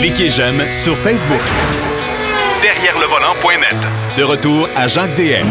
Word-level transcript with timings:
Cliquez 0.00 0.28
j'aime 0.28 0.60
sur 0.72 0.96
Facebook. 0.98 1.40
Derrière 2.62 2.98
le 2.98 3.06
volant.net. 3.06 3.76
De 4.18 4.22
retour 4.22 4.68
à 4.76 4.88
Jacques 4.88 5.14
DM. 5.16 5.46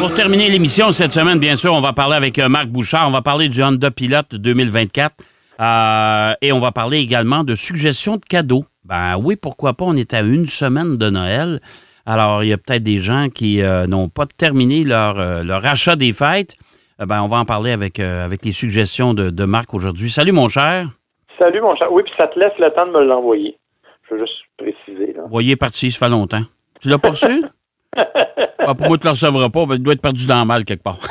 Pour 0.00 0.14
terminer 0.14 0.48
l'émission 0.48 0.92
cette 0.92 1.12
semaine, 1.12 1.38
bien 1.38 1.56
sûr, 1.56 1.72
on 1.72 1.80
va 1.80 1.92
parler 1.92 2.16
avec 2.16 2.38
euh, 2.38 2.48
Marc 2.48 2.68
Bouchard. 2.68 3.08
On 3.08 3.10
va 3.10 3.22
parler 3.22 3.48
du 3.48 3.62
Honda 3.62 3.90
Pilot 3.90 4.22
2024. 4.32 5.14
Euh, 5.60 6.34
et 6.40 6.52
on 6.52 6.60
va 6.60 6.72
parler 6.72 6.98
également 6.98 7.44
de 7.44 7.54
suggestions 7.54 8.16
de 8.16 8.24
cadeaux. 8.28 8.64
Ben 8.84 9.16
oui, 9.16 9.36
pourquoi 9.36 9.74
pas, 9.74 9.84
on 9.84 9.96
est 9.96 10.14
à 10.14 10.20
une 10.20 10.46
semaine 10.46 10.96
de 10.96 11.10
Noël. 11.10 11.60
Alors, 12.06 12.42
il 12.42 12.48
y 12.48 12.52
a 12.52 12.58
peut-être 12.58 12.82
des 12.82 13.00
gens 13.00 13.28
qui 13.28 13.60
euh, 13.60 13.86
n'ont 13.86 14.08
pas 14.08 14.26
terminé 14.26 14.82
leur, 14.82 15.18
euh, 15.18 15.42
leur 15.42 15.64
achat 15.66 15.94
des 15.94 16.12
fêtes. 16.12 16.56
Euh, 17.00 17.06
ben, 17.06 17.22
on 17.22 17.26
va 17.26 17.36
en 17.36 17.44
parler 17.44 17.70
avec, 17.70 18.00
euh, 18.00 18.24
avec 18.24 18.44
les 18.44 18.52
suggestions 18.52 19.14
de, 19.14 19.30
de 19.30 19.44
Marc 19.44 19.74
aujourd'hui. 19.74 20.10
Salut, 20.10 20.32
mon 20.32 20.48
cher. 20.48 20.88
Salut, 21.38 21.60
mon 21.60 21.76
cher. 21.76 21.92
Oui, 21.92 22.02
puis 22.02 22.12
ça 22.18 22.26
te 22.26 22.38
laisse 22.38 22.52
le 22.58 22.70
temps 22.70 22.86
de 22.86 22.92
me 22.92 23.04
l'envoyer. 23.04 23.56
Je 24.08 24.14
veux 24.14 24.20
juste 24.20 24.38
préciser. 24.56 25.12
Là. 25.12 25.22
Voyez, 25.28 25.56
parti, 25.56 25.90
ça 25.90 26.06
fait 26.06 26.10
longtemps. 26.10 26.42
Tu 26.80 26.88
l'as 26.88 26.98
pas 26.98 27.10
reçu? 27.10 27.44
Ah, 28.60 28.74
pour 28.74 28.86
moi, 28.88 28.98
tu 28.98 29.06
ne 29.06 29.08
le 29.08 29.10
recevras 29.12 29.48
pas. 29.48 29.64
Il 29.70 29.82
doit 29.82 29.94
être 29.94 30.02
perdu 30.02 30.26
dans 30.26 30.40
le 30.40 30.44
mal 30.44 30.64
quelque 30.66 30.82
part. 30.82 30.98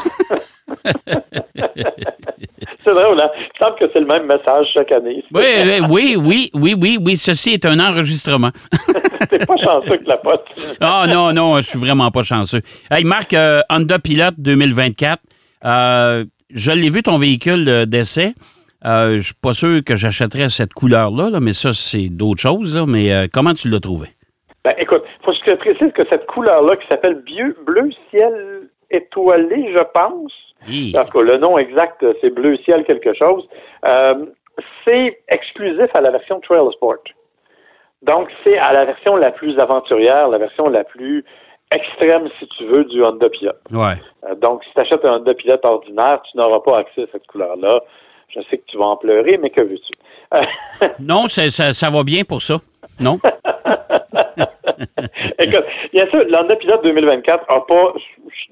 C'est 2.88 2.94
drôle, 2.94 3.20
hein? 3.20 3.30
Il 3.36 3.50
semble 3.60 3.78
que 3.80 3.86
c'est 3.94 4.00
le 4.00 4.06
même 4.06 4.28
message 4.28 4.68
chaque 4.74 4.92
année. 4.92 5.24
Oui, 5.34 5.44
oui, 5.90 6.16
oui, 6.18 6.50
oui, 6.54 6.76
oui, 6.80 6.98
oui. 7.04 7.18
Ceci 7.18 7.54
est 7.54 7.66
un 7.66 7.80
enregistrement. 7.80 8.52
T'es 9.30 9.40
pas 9.40 9.58
chanceux 9.58 9.98
que 9.98 10.08
la 10.08 10.18
pote. 10.18 10.46
Ah 10.80 11.06
non, 11.10 11.34
non, 11.34 11.58
je 11.58 11.64
suis 11.64 11.80
vraiment 11.80 12.12
pas 12.12 12.22
chanceux. 12.22 12.62
Hey, 12.92 13.04
Marc, 13.04 13.34
euh, 13.34 13.62
Honda 13.70 14.00
Pilot 14.00 14.32
2024, 14.38 15.20
euh, 15.66 16.26
je 16.52 16.72
l'ai 16.72 16.90
vu 16.90 17.02
ton 17.04 17.18
véhicule 17.18 17.88
d'essai. 17.88 18.36
Euh, 18.88 19.18
je 19.18 19.22
suis 19.22 19.36
pas 19.36 19.54
sûr 19.54 19.84
que 19.86 19.96
j'achèterais 19.96 20.48
cette 20.50 20.74
couleur-là, 20.74 21.30
là, 21.30 21.40
mais 21.42 21.52
ça, 21.52 21.74
c'est 21.74 22.08
d'autres 22.10 22.42
choses. 22.42 22.78
là. 22.78 22.86
mais 22.88 23.12
euh, 23.12 23.28
comment 23.32 23.54
tu 23.54 23.70
l'as 23.70 23.82
trouvé? 23.82 24.08
Ben, 24.64 24.74
écoute, 24.78 25.04
faut 25.26 25.32
que 25.32 25.38
je 25.46 25.52
te 25.52 25.58
précise 25.58 25.92
que 25.94 26.04
cette 26.10 26.26
couleur-là, 26.28 26.76
qui 26.78 26.88
s'appelle 26.90 27.22
bleu, 27.66 27.90
ciel 28.10 28.70
étoilé, 28.90 29.74
je 29.76 29.84
pense, 29.94 30.32
en 30.96 31.06
tout 31.06 31.18
cas, 31.18 31.24
le 31.24 31.38
nom 31.38 31.58
exact, 31.58 32.06
c'est 32.22 32.30
bleu 32.30 32.58
ciel 32.64 32.86
quelque 32.86 33.14
chose, 33.14 33.48
euh, 33.86 34.26
c'est 34.88 35.20
exclusif 35.28 35.88
à 35.94 36.02
la 36.02 36.12
version 36.12 36.40
Trail 36.40 36.68
Sport. 36.74 37.04
Donc, 38.04 38.30
c'est 38.46 38.58
à 38.58 38.74
la 38.74 38.86
version 38.86 39.16
la 39.16 39.32
plus 39.32 39.58
aventurière, 39.60 40.30
la 40.30 40.38
version 40.38 40.70
la 40.70 40.84
plus 40.84 41.26
extrême, 41.74 42.30
si 42.40 42.48
tu 42.58 42.66
veux, 42.66 42.86
du 42.86 43.04
Honda 43.04 43.28
Pilot. 43.30 43.52
Ouais. 43.72 43.96
Donc, 44.38 44.64
si 44.64 44.70
tu 44.74 44.82
achètes 44.82 45.04
un 45.06 45.18
Honda 45.18 45.34
Pilot 45.34 45.58
ordinaire, 45.64 46.22
tu 46.30 46.38
n'auras 46.38 46.60
pas 46.60 46.80
accès 46.80 47.04
à 47.04 47.08
cette 47.12 47.28
couleur-là. 47.28 47.82
Je 48.34 48.40
sais 48.50 48.58
que 48.58 48.66
tu 48.68 48.78
vas 48.78 48.86
en 48.88 48.98
pleurer, 48.98 49.38
mais 49.42 49.50
que 49.50 49.62
veux-tu? 49.62 49.94
Non, 51.00 51.28
c'est- 51.28 51.50
ça, 51.50 51.74
ça 51.74 51.90
va 51.90 52.04
bien 52.04 52.24
pour 52.24 52.42
ça. 52.42 52.58
Non? 53.00 53.20
Écoute, 55.40 55.66
bien 55.94 56.06
sûr, 56.14 56.24
l'Honda 56.28 56.56
Pilot 56.56 56.82
2024 56.84 57.46
n'a 57.50 57.62
pas 57.62 57.94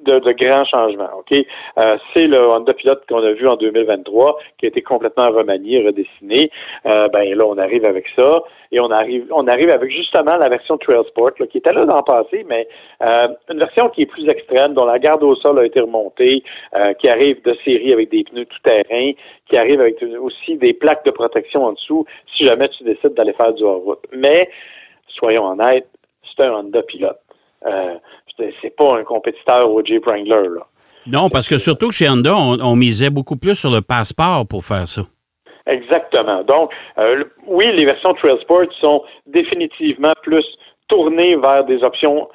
de, 0.05 0.19
de 0.19 0.31
grands 0.31 0.65
changements, 0.65 1.09
OK? 1.19 1.37
Euh, 1.79 1.97
c'est 2.13 2.27
le 2.27 2.39
Honda 2.39 2.73
Pilot 2.73 2.95
qu'on 3.09 3.23
a 3.23 3.31
vu 3.31 3.47
en 3.47 3.55
2023, 3.55 4.37
qui 4.57 4.65
a 4.65 4.69
été 4.69 4.81
complètement 4.81 5.29
remanié, 5.29 5.85
redessiné. 5.85 6.51
Euh, 6.85 7.07
ben 7.09 7.35
là, 7.35 7.45
on 7.45 7.57
arrive 7.57 7.85
avec 7.85 8.05
ça, 8.17 8.41
et 8.71 8.79
on 8.79 8.91
arrive, 8.91 9.27
on 9.31 9.47
arrive 9.47 9.69
avec 9.69 9.91
justement 9.91 10.37
la 10.37 10.49
version 10.49 10.77
Trail 10.77 11.03
Sport, 11.07 11.31
là, 11.39 11.47
qui 11.47 11.57
était 11.57 11.73
là 11.73 11.85
dans 11.85 11.97
le 11.97 12.03
passé, 12.03 12.45
mais 12.47 12.67
euh, 13.01 13.27
une 13.49 13.59
version 13.59 13.89
qui 13.89 14.03
est 14.03 14.05
plus 14.05 14.27
extrême, 14.27 14.73
dont 14.73 14.85
la 14.85 14.99
garde 14.99 15.23
au 15.23 15.35
sol 15.35 15.59
a 15.59 15.65
été 15.65 15.81
remontée, 15.81 16.43
euh, 16.75 16.93
qui 16.93 17.09
arrive 17.09 17.41
de 17.43 17.55
série 17.63 17.93
avec 17.93 18.09
des 18.09 18.23
pneus 18.23 18.45
tout-terrain, 18.45 19.11
qui 19.49 19.57
arrive 19.57 19.79
avec 19.81 20.03
aussi 20.21 20.57
des 20.57 20.73
plaques 20.73 21.05
de 21.05 21.11
protection 21.11 21.65
en 21.65 21.73
dessous, 21.73 22.05
si 22.35 22.45
jamais 22.45 22.67
tu 22.69 22.83
décides 22.83 23.13
d'aller 23.13 23.33
faire 23.33 23.53
du 23.53 23.63
hors-route. 23.63 24.03
Mais, 24.11 24.49
soyons 25.07 25.45
honnêtes, 25.45 25.87
c'est 26.37 26.45
un 26.45 26.53
Honda 26.53 26.81
pilote. 26.83 27.19
Euh, 27.65 27.95
c'est- 28.37 28.75
pas 28.75 28.97
un 28.99 29.03
compétiteur 29.03 29.71
au 29.71 29.83
Jeep 29.83 30.05
Wrangler. 30.05 30.49
Là. 30.55 30.65
Non, 31.07 31.29
parce 31.29 31.47
que 31.47 31.57
surtout 31.57 31.87
que 31.89 31.93
chez 31.93 32.09
Honda, 32.09 32.35
on, 32.35 32.59
on 32.59 32.75
misait 32.75 33.09
beaucoup 33.09 33.37
plus 33.37 33.55
sur 33.55 33.71
le 33.71 33.81
passeport 33.81 34.45
pour 34.47 34.63
faire 34.63 34.87
ça. 34.87 35.01
Exactement. 35.67 36.43
Donc, 36.43 36.71
euh, 36.99 37.15
le- 37.15 37.31
oui, 37.47 37.65
les 37.73 37.85
versions 37.85 38.13
Trail 38.13 38.37
Sport 38.41 38.65
sont 38.81 39.03
définitivement 39.25 40.11
plus 40.21 40.45
tournées 40.87 41.35
vers 41.37 41.63
des 41.63 41.81
options 41.83 42.27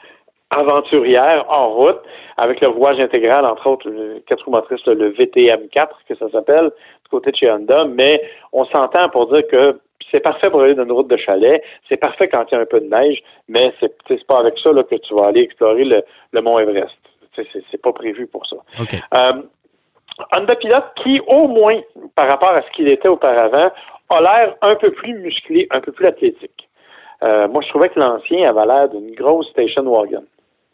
aventurières 0.56 1.44
en 1.48 1.68
route, 1.68 2.00
avec 2.36 2.60
le 2.60 2.68
rouage 2.68 2.98
intégral, 2.98 3.44
entre 3.44 3.66
autres, 3.68 3.88
le 3.88 4.20
quatre 4.26 4.44
roues 4.44 4.50
motrices, 4.52 4.84
le 4.86 5.10
VTM4, 5.12 5.90
que 6.08 6.16
ça 6.16 6.28
s'appelle, 6.30 6.64
du 7.04 7.08
côté 7.10 7.30
de 7.30 7.36
chez 7.36 7.50
Honda, 7.50 7.84
mais 7.84 8.20
on 8.52 8.64
s'entend 8.66 9.08
pour 9.10 9.32
dire 9.32 9.46
que 9.46 9.78
c'est 10.12 10.20
parfait 10.20 10.50
pour 10.50 10.62
aller 10.62 10.74
dans 10.74 10.84
une 10.84 10.92
route 10.92 11.08
de 11.08 11.16
chalet, 11.16 11.62
c'est 11.88 11.96
parfait 11.96 12.28
quand 12.28 12.44
il 12.50 12.54
y 12.54 12.58
a 12.58 12.60
un 12.60 12.66
peu 12.66 12.80
de 12.80 12.86
neige, 12.88 13.22
mais 13.48 13.72
c'est 13.80 13.94
c'est 14.08 14.24
pas 14.26 14.38
avec 14.38 14.54
ça 14.62 14.72
là, 14.72 14.82
que 14.82 14.94
tu 14.96 15.14
vas 15.14 15.26
aller 15.26 15.42
explorer 15.42 15.84
le, 15.84 16.02
le 16.32 16.40
mont 16.40 16.58
Everest. 16.58 16.96
C'est- 17.36 17.46
C'est 17.52 17.62
c'est 17.70 17.80
pas 17.82 17.92
prévu 17.92 18.26
pour 18.26 18.44
ça. 18.46 18.56
OK. 18.80 18.94
Euh, 18.94 19.42
Honda 20.36 20.54
Pilot 20.56 20.82
qui, 21.02 21.20
au 21.28 21.48
moins, 21.48 21.80
par 22.14 22.28
rapport 22.28 22.50
à 22.52 22.62
ce 22.62 22.70
qu'il 22.74 22.88
était 22.90 23.08
auparavant, 23.08 23.70
a 24.10 24.20
l'air 24.20 24.56
un 24.62 24.74
peu 24.74 24.90
plus 24.90 25.14
musclé, 25.14 25.66
un 25.70 25.80
peu 25.80 25.92
plus 25.92 26.06
athlétique. 26.06 26.68
Euh, 27.22 27.46
moi, 27.48 27.62
je 27.62 27.68
trouvais 27.68 27.88
que 27.90 27.98
l'ancien 28.00 28.48
avait 28.50 28.66
l'air 28.66 28.88
d'une 28.88 29.14
grosse 29.14 29.48
station 29.50 29.82
wagon. 29.84 30.24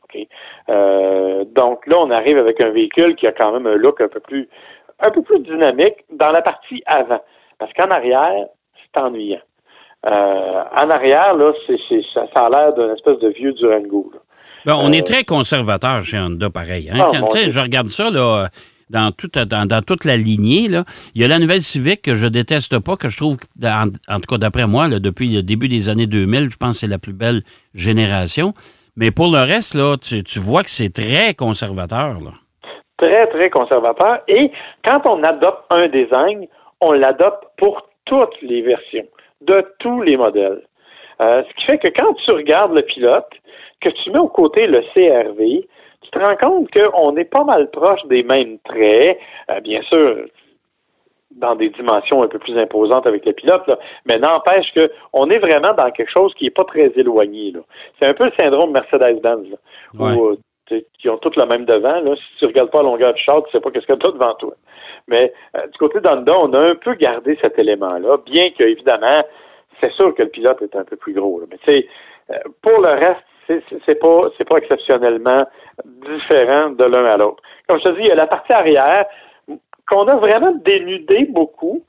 OK? 0.04 0.26
Euh, 0.70 1.44
donc 1.44 1.86
là, 1.86 1.96
on 2.00 2.10
arrive 2.10 2.38
avec 2.38 2.60
un 2.60 2.70
véhicule 2.70 3.14
qui 3.16 3.26
a 3.26 3.32
quand 3.32 3.52
même 3.52 3.66
un 3.66 3.74
look 3.76 4.00
un 4.00 4.08
peu 4.08 4.20
plus 4.20 4.48
un 5.00 5.10
peu 5.10 5.20
plus 5.22 5.40
dynamique 5.40 6.04
dans 6.10 6.32
la 6.32 6.40
partie 6.40 6.82
avant. 6.86 7.20
Parce 7.58 7.72
qu'en 7.74 7.90
arrière, 7.90 8.46
c'est 8.94 9.00
ennuyant. 9.02 9.40
Euh, 10.06 10.10
en 10.10 10.90
arrière, 10.90 11.34
là, 11.34 11.52
ça, 12.14 12.22
ça 12.34 12.46
a 12.46 12.50
l'air 12.50 12.74
d'une 12.74 12.94
espèce 12.94 13.18
de 13.18 13.28
vieux 13.28 13.52
Durango. 13.54 14.12
Ben, 14.64 14.74
on 14.80 14.90
Euh, 14.90 14.92
est 14.92 15.06
très 15.06 15.24
conservateur 15.24 16.02
chez 16.02 16.18
Honda, 16.18 16.50
pareil. 16.50 16.88
hein. 16.92 16.98
Ah, 17.00 17.08
Quand, 17.10 17.26
je 17.50 17.60
regarde 17.60 17.88
ça 17.88 18.10
là, 18.10 18.48
dans, 18.90 19.10
toute, 19.10 19.34
dans, 19.36 19.66
dans 19.66 19.82
toute 19.82 20.04
la 20.04 20.16
lignée. 20.16 20.68
Là. 20.68 20.84
Il 21.14 21.22
y 21.22 21.24
a 21.24 21.28
la 21.28 21.38
nouvelle 21.40 21.60
Civic 21.62 22.02
que 22.02 22.14
je 22.14 22.26
déteste 22.28 22.78
pas, 22.78 22.96
que 22.96 23.08
je 23.08 23.16
trouve, 23.16 23.36
en, 23.64 23.86
en 24.08 24.16
tout 24.20 24.28
cas 24.28 24.38
d'après 24.38 24.66
moi, 24.66 24.86
là, 24.86 25.00
depuis 25.00 25.34
le 25.34 25.42
début 25.42 25.68
des 25.68 25.88
années 25.88 26.06
2000, 26.06 26.50
je 26.50 26.56
pense 26.56 26.72
que 26.72 26.76
c'est 26.80 26.86
la 26.86 26.98
plus 26.98 27.12
belle 27.14 27.42
génération. 27.74 28.52
Mais 28.96 29.10
pour 29.10 29.26
le 29.32 29.40
reste, 29.40 29.74
là, 29.74 29.96
tu, 29.96 30.22
tu 30.22 30.38
vois 30.38 30.62
que 30.62 30.70
c'est 30.70 30.92
très 30.92 31.34
conservateur. 31.34 32.14
Là. 32.20 32.30
très, 32.98 33.26
très 33.26 33.50
conservateur. 33.50 34.20
Et 34.28 34.50
quand 34.84 35.02
on 35.08 35.22
adopte 35.24 35.64
un 35.70 35.88
design, 35.88 36.46
on 36.80 36.92
l'adopte 36.92 37.42
pour 37.58 37.88
toutes 38.06 38.40
les 38.42 38.62
versions, 38.62 39.06
de 39.42 39.62
tous 39.78 40.02
les 40.02 40.16
modèles. 40.16 40.62
Euh, 41.20 41.42
ce 41.48 41.54
qui 41.54 41.64
fait 41.66 41.78
que 41.78 41.88
quand 41.98 42.14
tu 42.14 42.30
regardes 42.34 42.76
le 42.76 42.82
pilote, 42.82 43.30
que 43.80 43.90
tu 43.90 44.10
mets 44.10 44.18
au 44.18 44.28
côté 44.28 44.66
le 44.66 44.80
CRV, 44.94 45.66
tu 46.02 46.10
te 46.10 46.18
rends 46.18 46.36
compte 46.36 46.68
qu'on 46.72 47.16
est 47.16 47.24
pas 47.24 47.44
mal 47.44 47.70
proche 47.70 48.04
des 48.06 48.22
mêmes 48.22 48.58
traits. 48.64 49.18
Euh, 49.50 49.60
bien 49.60 49.82
sûr, 49.82 50.26
dans 51.32 51.54
des 51.54 51.68
dimensions 51.70 52.22
un 52.22 52.28
peu 52.28 52.38
plus 52.38 52.56
imposantes 52.58 53.06
avec 53.06 53.26
le 53.26 53.32
pilote, 53.32 53.66
là. 53.66 53.78
mais 54.06 54.16
n'empêche 54.16 54.72
que 54.74 54.90
on 55.12 55.28
est 55.28 55.38
vraiment 55.38 55.72
dans 55.76 55.90
quelque 55.90 56.10
chose 56.10 56.32
qui 56.34 56.46
est 56.46 56.50
pas 56.50 56.64
très 56.64 56.90
éloigné. 56.96 57.52
C'est 58.00 58.08
un 58.08 58.14
peu 58.14 58.24
le 58.24 58.32
syndrome 58.42 58.72
Mercedes-Benz, 58.72 59.50
là, 59.50 59.56
Ouais. 59.94 60.14
où 60.14 60.26
euh, 60.28 60.36
qui 60.98 61.08
ont 61.08 61.18
tous 61.18 61.36
le 61.36 61.46
même 61.46 61.64
devant. 61.64 62.00
Là. 62.00 62.14
Si 62.16 62.38
tu 62.38 62.46
regardes 62.46 62.70
pas 62.70 62.82
la 62.82 62.84
longueur 62.84 63.12
du 63.14 63.22
char, 63.22 63.42
tu 63.44 63.50
sais 63.52 63.60
pas 63.60 63.70
qu'est-ce 63.70 63.86
que 63.86 63.92
tu 63.92 64.08
as 64.08 64.12
devant 64.12 64.34
toi. 64.34 64.54
Mais 65.08 65.32
euh, 65.56 65.66
du 65.68 65.78
côté 65.78 66.00
d'Honda, 66.00 66.34
on 66.38 66.52
a 66.52 66.70
un 66.70 66.74
peu 66.74 66.94
gardé 66.94 67.38
cet 67.42 67.58
élément-là, 67.58 68.18
bien 68.26 68.50
que 68.50 68.64
évidemment, 68.64 69.22
c'est 69.80 69.92
sûr 69.92 70.14
que 70.14 70.22
le 70.22 70.28
pilote 70.28 70.60
est 70.62 70.76
un 70.76 70.84
peu 70.84 70.96
plus 70.96 71.12
gros. 71.12 71.40
là. 71.40 71.46
Mais 71.50 71.58
tu 71.58 71.72
sais, 71.72 71.88
euh, 72.30 72.38
pour 72.62 72.80
le 72.80 72.88
reste, 72.88 73.22
c'est 73.86 74.00
pas 74.00 74.28
pas 74.48 74.56
exceptionnellement 74.56 75.46
différent 75.84 76.70
de 76.70 76.84
l'un 76.84 77.04
à 77.04 77.16
l'autre. 77.16 77.42
Comme 77.68 77.78
je 77.78 77.84
te 77.84 77.92
dis, 77.92 78.00
il 78.00 78.08
y 78.08 78.12
a 78.12 78.16
la 78.16 78.26
partie 78.26 78.52
arrière 78.52 79.04
qu'on 79.88 80.08
a 80.08 80.16
vraiment 80.16 80.52
dénudé 80.64 81.26
beaucoup, 81.26 81.84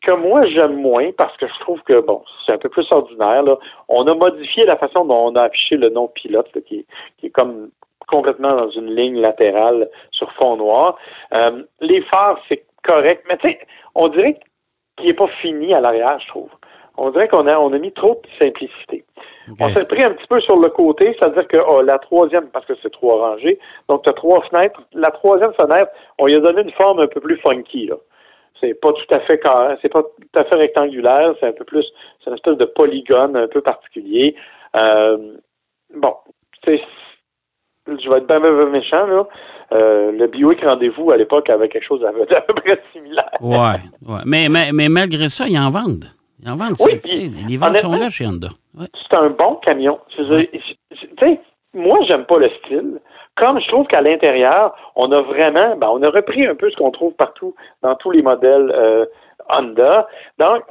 que 0.00 0.14
moi 0.14 0.46
j'aime 0.46 0.80
moins 0.80 1.10
parce 1.12 1.36
que 1.36 1.46
je 1.46 1.60
trouve 1.60 1.80
que 1.82 2.00
bon, 2.00 2.22
c'est 2.46 2.52
un 2.52 2.58
peu 2.58 2.70
plus 2.70 2.86
ordinaire. 2.90 3.42
Là. 3.42 3.58
On 3.88 4.06
a 4.06 4.14
modifié 4.14 4.64
la 4.64 4.76
façon 4.76 5.04
dont 5.04 5.26
on 5.26 5.36
a 5.36 5.42
affiché 5.42 5.76
le 5.76 5.90
nom 5.90 6.08
pilote, 6.08 6.48
là, 6.54 6.60
qui 6.62 6.86
est 7.22 7.30
comme 7.30 7.70
complètement 8.08 8.54
dans 8.56 8.70
une 8.70 8.94
ligne 8.94 9.20
latérale 9.20 9.88
sur 10.10 10.32
fond 10.32 10.56
noir. 10.56 10.96
Euh, 11.34 11.62
les 11.80 12.02
phares, 12.02 12.38
c'est 12.48 12.64
correct, 12.82 13.24
mais 13.28 13.36
tu 13.38 13.50
sais, 13.50 13.58
on 13.94 14.08
dirait 14.08 14.38
qu'il 14.96 15.06
n'est 15.06 15.14
pas 15.14 15.28
fini 15.40 15.74
à 15.74 15.80
l'arrière, 15.80 16.18
je 16.20 16.28
trouve. 16.28 16.50
On 16.96 17.10
dirait 17.10 17.28
qu'on 17.28 17.46
a, 17.46 17.56
on 17.58 17.72
a 17.72 17.78
mis 17.78 17.92
trop 17.92 18.20
de 18.24 18.44
simplicité. 18.44 19.04
On 19.60 19.68
s'est 19.68 19.86
pris 19.86 20.04
un 20.04 20.10
petit 20.12 20.26
peu 20.28 20.40
sur 20.40 20.58
le 20.58 20.68
côté, 20.68 21.16
c'est-à-dire 21.18 21.46
que 21.46 21.56
oh, 21.56 21.80
la 21.80 21.98
troisième, 21.98 22.48
parce 22.48 22.66
que 22.66 22.74
c'est 22.82 22.90
trois 22.90 23.18
rangées, 23.18 23.58
donc 23.88 24.02
tu 24.02 24.10
as 24.10 24.14
trois 24.14 24.42
fenêtres. 24.50 24.82
La 24.92 25.10
troisième 25.10 25.52
fenêtre, 25.54 25.90
on 26.18 26.26
lui 26.26 26.34
a 26.34 26.40
donné 26.40 26.62
une 26.62 26.72
forme 26.72 27.00
un 27.00 27.06
peu 27.06 27.20
plus 27.20 27.38
funky. 27.38 27.86
Là. 27.86 27.96
C'est 28.60 28.74
pas 28.74 28.90
tout 28.90 29.14
à 29.14 29.20
fait 29.20 29.38
carré, 29.38 29.76
c'est 29.80 29.92
pas 29.92 30.02
tout 30.02 30.40
à 30.40 30.44
fait 30.44 30.56
rectangulaire, 30.56 31.34
c'est 31.38 31.46
un 31.46 31.52
peu 31.52 31.64
plus, 31.64 31.86
c'est 32.18 32.30
une 32.30 32.36
espèce 32.36 32.56
de 32.56 32.64
polygone 32.64 33.36
un 33.36 33.46
peu 33.46 33.60
particulier. 33.60 34.34
Euh, 34.76 35.36
bon, 35.94 36.14
c'est, 36.66 36.80
je 37.88 38.10
vais 38.10 38.18
être 38.18 38.26
bien, 38.26 38.40
bien 38.40 38.66
méchant 38.66 39.06
là. 39.06 39.26
Euh, 39.72 40.12
le 40.12 40.26
Buick 40.28 40.60
Rendez-vous 40.64 41.10
à 41.10 41.16
l'époque 41.16 41.50
avait 41.50 41.68
quelque 41.68 41.86
chose 41.86 42.00
d'à 42.00 42.12
peu 42.40 42.54
près 42.54 42.80
similaire. 42.94 43.30
Ouais, 43.40 43.80
ouais. 44.06 44.20
Mais, 44.24 44.48
mais, 44.48 44.70
mais 44.72 44.88
malgré 44.88 45.28
ça, 45.28 45.44
ils 45.46 45.58
en 45.58 45.68
vendent. 45.68 46.06
Ils 46.42 46.50
en 46.50 46.56
vendent 46.56 46.76
Oui, 46.80 46.98
ça, 46.98 47.16
Les 47.48 47.56
ventes 47.56 47.76
sont 47.76 47.92
là 47.92 48.08
chez 48.08 48.26
Honda. 48.26 48.48
Ouais. 48.78 48.86
c'est 49.10 49.18
un 49.18 49.30
bon 49.30 49.56
camion. 49.66 49.98
Tu 50.08 50.24
sais, 50.24 51.40
moi, 51.74 51.98
j'aime 52.08 52.24
pas 52.24 52.38
le 52.38 52.48
style. 52.64 53.00
Comme 53.36 53.60
je 53.60 53.68
trouve 53.68 53.86
qu'à 53.86 54.00
l'intérieur, 54.00 54.74
on 54.96 55.12
a 55.12 55.20
vraiment, 55.20 55.76
ben, 55.76 55.88
on 55.92 56.02
a 56.02 56.10
repris 56.10 56.46
un 56.46 56.54
peu 56.54 56.70
ce 56.70 56.76
qu'on 56.76 56.90
trouve 56.90 57.12
partout 57.12 57.54
dans 57.82 57.94
tous 57.96 58.10
les 58.10 58.22
modèles 58.22 58.72
euh, 58.74 59.04
Honda. 59.54 60.08
Donc, 60.38 60.64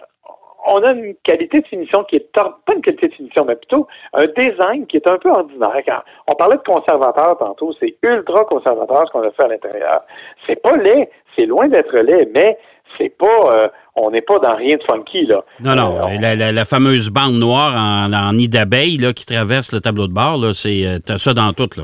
on 0.67 0.83
a 0.83 0.91
une 0.91 1.15
qualité 1.23 1.59
de 1.61 1.67
finition 1.67 2.03
qui 2.03 2.17
est 2.17 2.31
pas 2.33 2.53
une 2.75 2.81
qualité 2.81 3.07
de 3.07 3.13
finition, 3.13 3.45
mais 3.45 3.55
plutôt 3.55 3.87
un 4.13 4.25
design 4.37 4.85
qui 4.87 4.97
est 4.97 5.07
un 5.07 5.17
peu 5.17 5.29
ordinaire. 5.29 5.71
Quand 5.85 5.99
on 6.27 6.35
parlait 6.35 6.57
de 6.57 6.63
conservateur 6.63 7.37
tantôt, 7.37 7.73
c'est 7.79 7.95
ultra 8.03 8.43
conservateur 8.45 9.03
ce 9.07 9.11
qu'on 9.11 9.27
a 9.27 9.31
fait 9.31 9.43
à 9.43 9.47
l'intérieur. 9.47 10.01
C'est 10.45 10.61
pas 10.61 10.75
laid, 10.77 11.09
c'est 11.35 11.45
loin 11.45 11.67
d'être 11.67 11.95
laid, 11.97 12.29
mais 12.33 12.57
c'est 12.97 13.15
pas, 13.17 13.53
euh, 13.53 13.67
on 13.95 14.11
n'est 14.11 14.21
pas 14.21 14.39
dans 14.39 14.55
rien 14.55 14.77
de 14.77 14.83
funky 14.89 15.25
là. 15.25 15.43
Non, 15.59 15.75
non. 15.75 15.97
Euh, 16.07 16.19
la, 16.21 16.35
la- 16.35 16.51
la 16.51 16.65
fameuse 16.65 17.09
bande 17.09 17.35
noire 17.35 17.73
en, 17.75 18.11
en 18.13 18.33
nid 18.33 18.47
d'abeille 18.49 18.97
là, 18.97 19.13
qui 19.13 19.25
traverse 19.25 19.71
le 19.73 19.79
tableau 19.81 20.07
de 20.07 20.13
bord, 20.13 20.37
là, 20.37 20.53
c'est, 20.53 20.85
euh, 20.85 20.99
t'as 21.05 21.17
ça 21.17 21.33
dans 21.33 21.51
tout. 21.53 21.69
Là. 21.77 21.83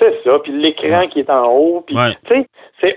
C'est 0.00 0.14
ça, 0.24 0.38
puis 0.40 0.52
l'écran 0.52 1.06
qui 1.06 1.20
est 1.20 1.30
en 1.30 1.46
haut, 1.50 1.82
puis 1.86 1.96
Ouais. 1.96 2.14
tu 2.30 2.38
sais, 2.40 2.46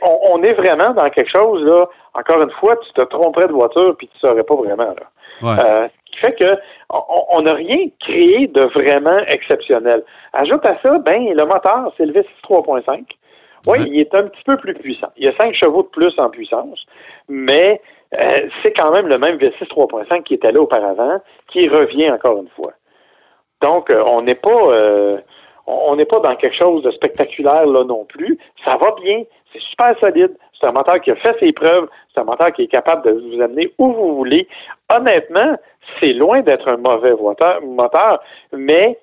on, 0.02 0.36
on 0.38 0.44
est 0.44 0.54
vraiment 0.54 0.92
dans 0.92 1.10
quelque 1.10 1.30
chose 1.36 1.64
là. 1.64 1.86
Encore 2.14 2.42
une 2.42 2.52
fois, 2.60 2.76
tu 2.78 2.94
te 2.94 3.02
tromperais 3.06 3.48
de 3.48 3.54
voiture 3.54 3.96
puis 3.98 4.08
tu 4.08 4.20
saurais 4.20 4.44
pas 4.44 4.56
vraiment 4.56 4.86
là. 4.96 5.08
Ouais. 5.42 5.60
Euh, 5.64 5.88
ce 5.88 6.12
qui 6.12 6.18
fait 6.20 6.34
que 6.36 6.56
on- 6.90 7.42
n'a 7.42 7.54
rien 7.54 7.88
créé 8.00 8.48
de 8.48 8.62
vraiment 8.76 9.18
exceptionnel. 9.28 10.04
Ajoute 10.34 10.66
à 10.66 10.78
ça, 10.84 10.98
ben 11.00 11.24
le 11.34 11.46
moteur, 11.46 11.92
c'est 11.98 12.06
le 12.06 12.14
V6 12.14 12.28
3.5. 12.44 13.06
Oui, 13.66 13.80
Ouais. 13.80 13.86
il 13.88 14.00
est 14.00 14.14
un 14.14 14.24
petit 14.24 14.44
peu 14.46 14.58
plus 14.58 14.74
puissant. 14.76 15.08
Il 15.18 15.26
y 15.26 15.28
a 15.28 15.34
5 15.38 15.54
chevaux 15.56 15.84
de 15.84 15.88
plus 15.88 16.14
en 16.20 16.30
puissance, 16.30 16.80
mais 17.30 17.82
euh, 18.14 18.48
c'est 18.64 18.74
quand 18.74 18.92
même 18.92 19.08
le 19.08 19.18
même 19.18 19.38
V6 19.38 19.68
3.5 19.70 20.24
qui 20.24 20.36
était 20.36 20.52
là 20.52 20.60
auparavant, 20.62 21.20
qui 21.52 21.68
revient 21.68 22.12
encore 22.12 22.38
une 22.38 22.50
fois. 22.50 22.74
Donc, 23.62 23.90
euh, 23.90 24.04
on 24.08 24.22
n'est 24.22 24.36
pas 24.36 24.50
on 25.66 25.96
n'est 25.96 26.06
pas 26.06 26.20
dans 26.20 26.36
quelque 26.36 26.58
chose 26.58 26.84
de 26.84 26.92
spectaculaire 26.92 27.66
là 27.66 27.84
non 27.84 28.06
plus. 28.06 28.38
Ça 28.66 28.78
va 28.78 28.92
bien, 29.02 29.24
c'est 29.52 29.62
super 29.62 29.98
solide. 30.00 30.36
C'est 30.60 30.68
un 30.68 30.72
moteur 30.72 31.00
qui 31.02 31.12
a 31.12 31.16
fait 31.18 31.36
ses 31.40 31.52
preuves. 31.52 31.90
C'est 32.14 32.22
un 32.22 32.26
moteur 32.26 32.52
qui 32.54 32.64
est 32.64 32.68
capable 32.68 33.06
de 33.06 33.12
vous 33.12 33.42
amener 33.42 33.74
où 33.78 33.92
vous 33.92 34.16
voulez. 34.16 34.48
Honnêtement, 34.94 35.58
c'est 36.02 36.14
loin 36.14 36.42
d'être 36.42 36.68
un 36.68 36.78
mauvais 36.78 37.14
moteur, 37.16 38.22
mais 38.54 38.98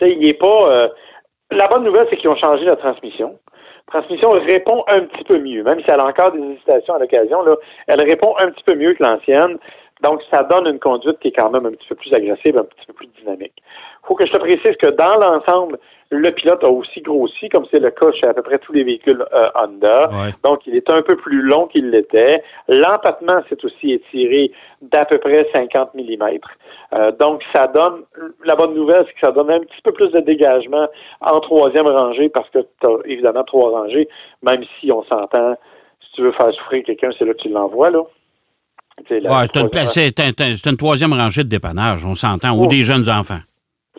il 0.00 0.28
est 0.28 0.38
pas. 0.38 0.70
euh, 0.70 0.88
La 1.50 1.68
bonne 1.68 1.84
nouvelle, 1.84 2.06
c'est 2.10 2.16
qu'ils 2.16 2.30
ont 2.30 2.36
changé 2.36 2.64
la 2.64 2.76
transmission. 2.76 3.38
La 3.86 4.00
transmission 4.00 4.30
répond 4.30 4.84
un 4.88 5.00
petit 5.00 5.24
peu 5.24 5.38
mieux, 5.38 5.62
même 5.62 5.80
si 5.80 5.86
elle 5.88 6.00
a 6.00 6.06
encore 6.06 6.32
des 6.32 6.40
hésitations 6.40 6.94
à 6.94 6.98
l'occasion. 6.98 7.44
Elle 7.86 8.00
répond 8.02 8.34
un 8.40 8.50
petit 8.50 8.64
peu 8.64 8.74
mieux 8.74 8.94
que 8.94 9.02
l'ancienne. 9.02 9.58
Donc, 10.02 10.20
ça 10.30 10.42
donne 10.42 10.66
une 10.66 10.78
conduite 10.78 11.18
qui 11.20 11.28
est 11.28 11.32
quand 11.32 11.50
même 11.50 11.66
un 11.66 11.70
petit 11.72 11.88
peu 11.88 11.94
plus 11.94 12.12
agressive, 12.12 12.58
un 12.58 12.64
petit 12.64 12.86
peu 12.86 12.92
plus 12.92 13.06
dynamique. 13.18 13.62
Il 14.06 14.08
faut 14.08 14.14
que 14.14 14.26
je 14.26 14.32
te 14.32 14.38
précise 14.38 14.76
que 14.80 14.86
dans 14.92 15.18
l'ensemble, 15.18 15.80
le 16.10 16.30
pilote 16.30 16.62
a 16.62 16.68
aussi 16.68 17.00
grossi, 17.00 17.48
comme 17.48 17.66
c'est 17.72 17.80
le 17.80 17.90
cas 17.90 18.12
chez 18.12 18.28
à 18.28 18.34
peu 18.34 18.42
près 18.42 18.58
tous 18.58 18.72
les 18.72 18.84
véhicules 18.84 19.24
euh, 19.34 19.46
Honda. 19.60 20.08
Ouais. 20.10 20.32
Donc, 20.44 20.60
il 20.66 20.76
est 20.76 20.88
un 20.92 21.02
peu 21.02 21.16
plus 21.16 21.42
long 21.42 21.66
qu'il 21.66 21.90
l'était. 21.90 22.40
L'empattement 22.68 23.42
s'est 23.48 23.58
aussi 23.64 23.92
étiré 23.94 24.52
d'à 24.80 25.04
peu 25.06 25.18
près 25.18 25.48
50 25.52 25.94
mm. 25.94 26.22
Euh, 26.92 27.10
donc, 27.18 27.42
ça 27.52 27.66
donne, 27.66 28.02
la 28.44 28.54
bonne 28.54 28.74
nouvelle, 28.74 29.04
c'est 29.08 29.14
que 29.14 29.26
ça 29.26 29.32
donne 29.32 29.50
un 29.50 29.58
petit 29.58 29.82
peu 29.82 29.90
plus 29.90 30.10
de 30.12 30.20
dégagement 30.20 30.86
en 31.20 31.40
troisième 31.40 31.88
rangée 31.88 32.28
parce 32.28 32.48
que 32.50 32.60
tu 32.60 32.86
as 32.86 32.98
évidemment 33.06 33.42
trois 33.42 33.70
rangées, 33.70 34.08
même 34.42 34.62
si 34.78 34.92
on 34.92 35.02
s'entend, 35.02 35.56
si 36.00 36.12
tu 36.12 36.22
veux 36.22 36.32
faire 36.32 36.52
souffrir 36.54 36.84
quelqu'un, 36.84 37.10
c'est 37.18 37.24
là 37.24 37.32
que 37.34 37.42
tu 37.42 37.48
l'envoies, 37.48 37.90
là. 37.90 38.02
La 39.10 39.38
Ouais, 39.40 39.44
c'est, 39.52 39.60
une, 39.60 39.68
c'est 39.84 40.56
c'est 40.56 40.70
une 40.70 40.76
troisième 40.76 41.12
rangée 41.12 41.44
de 41.44 41.48
dépannage, 41.48 42.06
on 42.06 42.14
s'entend, 42.14 42.56
ou 42.56 42.64
Oh. 42.64 42.66
des 42.66 42.80
jeunes 42.82 43.10
enfants. 43.10 43.40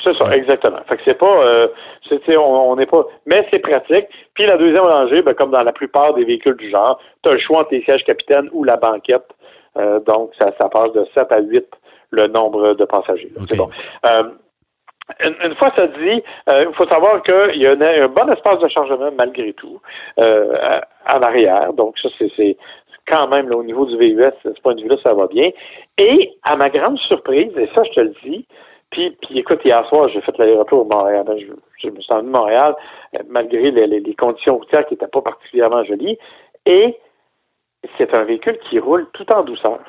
C'est 0.03 0.15
ça, 0.17 0.31
exactement. 0.31 0.79
Fait 0.87 0.97
que 0.97 1.01
c'est 1.05 1.17
pas, 1.17 1.41
euh, 1.47 1.67
c'est, 2.07 2.37
on 2.37 2.75
n'est 2.75 2.85
pas, 2.85 3.03
mais 3.25 3.47
c'est 3.51 3.59
pratique. 3.59 4.05
Puis 4.35 4.45
la 4.45 4.57
deuxième 4.57 4.85
rangée, 4.85 5.21
ben, 5.21 5.33
comme 5.33 5.51
dans 5.51 5.63
la 5.63 5.71
plupart 5.73 6.13
des 6.13 6.23
véhicules 6.23 6.55
du 6.55 6.69
genre, 6.69 6.99
tu 7.23 7.29
as 7.29 7.33
le 7.33 7.39
choix 7.39 7.59
entre 7.59 7.73
les 7.73 7.81
sièges 7.83 8.03
capitaines 8.03 8.49
ou 8.53 8.63
la 8.63 8.77
banquette. 8.77 9.25
Euh, 9.77 9.99
donc, 10.01 10.31
ça, 10.39 10.51
ça 10.59 10.69
passe 10.69 10.91
de 10.93 11.05
7 11.15 11.31
à 11.31 11.39
8 11.39 11.65
le 12.11 12.27
nombre 12.27 12.73
de 12.73 12.85
passagers. 12.85 13.31
là. 13.35 13.41
OK. 13.41 13.47
C'est 13.49 13.57
bon. 13.57 13.69
Euh, 14.05 14.23
une, 15.25 15.35
une 15.51 15.55
fois 15.55 15.71
ça 15.77 15.87
dit, 15.87 16.21
euh, 16.49 16.65
il 16.69 16.75
faut 16.75 16.87
savoir 16.89 17.21
qu'il 17.23 17.61
y 17.61 17.65
a 17.67 17.71
un, 17.71 18.03
un 18.03 18.07
bon 18.07 18.31
espace 18.31 18.59
de 18.59 18.67
chargement 18.69 19.09
malgré 19.17 19.53
tout 19.53 19.79
euh, 20.19 20.53
à- 20.61 21.15
en 21.17 21.21
arrière. 21.21 21.73
Donc, 21.73 21.97
ça, 21.99 22.09
c'est, 22.17 22.29
c'est 22.35 22.57
quand 23.07 23.27
même 23.29 23.49
là, 23.49 23.55
au 23.55 23.63
niveau 23.63 23.85
du 23.85 23.97
VUS, 23.97 24.15
de 24.43 24.53
ce 24.55 24.61
point 24.61 24.75
de 24.75 24.81
vue-là, 24.81 24.97
ça 25.05 25.13
va 25.13 25.27
bien. 25.27 25.49
Et 25.97 26.33
à 26.43 26.55
ma 26.57 26.69
grande 26.69 26.97
surprise, 26.99 27.51
et 27.57 27.69
ça, 27.73 27.83
je 27.85 27.91
te 27.91 28.01
le 28.01 28.13
dis, 28.23 28.45
puis, 28.91 29.17
puis 29.21 29.39
écoute, 29.39 29.59
hier 29.65 29.85
soir, 29.89 30.09
j'ai 30.09 30.21
fait 30.21 30.37
l'aller-retour 30.37 30.81
au 30.81 30.85
Montréal. 30.85 31.23
Ben, 31.25 31.37
Je, 31.37 31.45
je 31.81 31.87
me 31.89 31.99
suis 32.01 32.13
rendu 32.13 32.27
à 32.27 32.31
Montréal, 32.39 32.75
euh, 33.15 33.19
malgré 33.29 33.71
les, 33.71 33.87
les- 33.87 33.99
les 33.99 34.15
conditions 34.15 34.57
routières 34.57 34.85
qui 34.85 34.93
n'étaient 34.93 35.07
pas 35.07 35.21
particulièrement 35.21 35.83
jolies. 35.83 36.17
Et 36.65 36.97
c'est 37.97 38.17
un 38.17 38.23
véhicule 38.23 38.57
qui 38.69 38.79
roule 38.79 39.07
tout 39.13 39.25
en 39.33 39.43
douceur. 39.43 39.79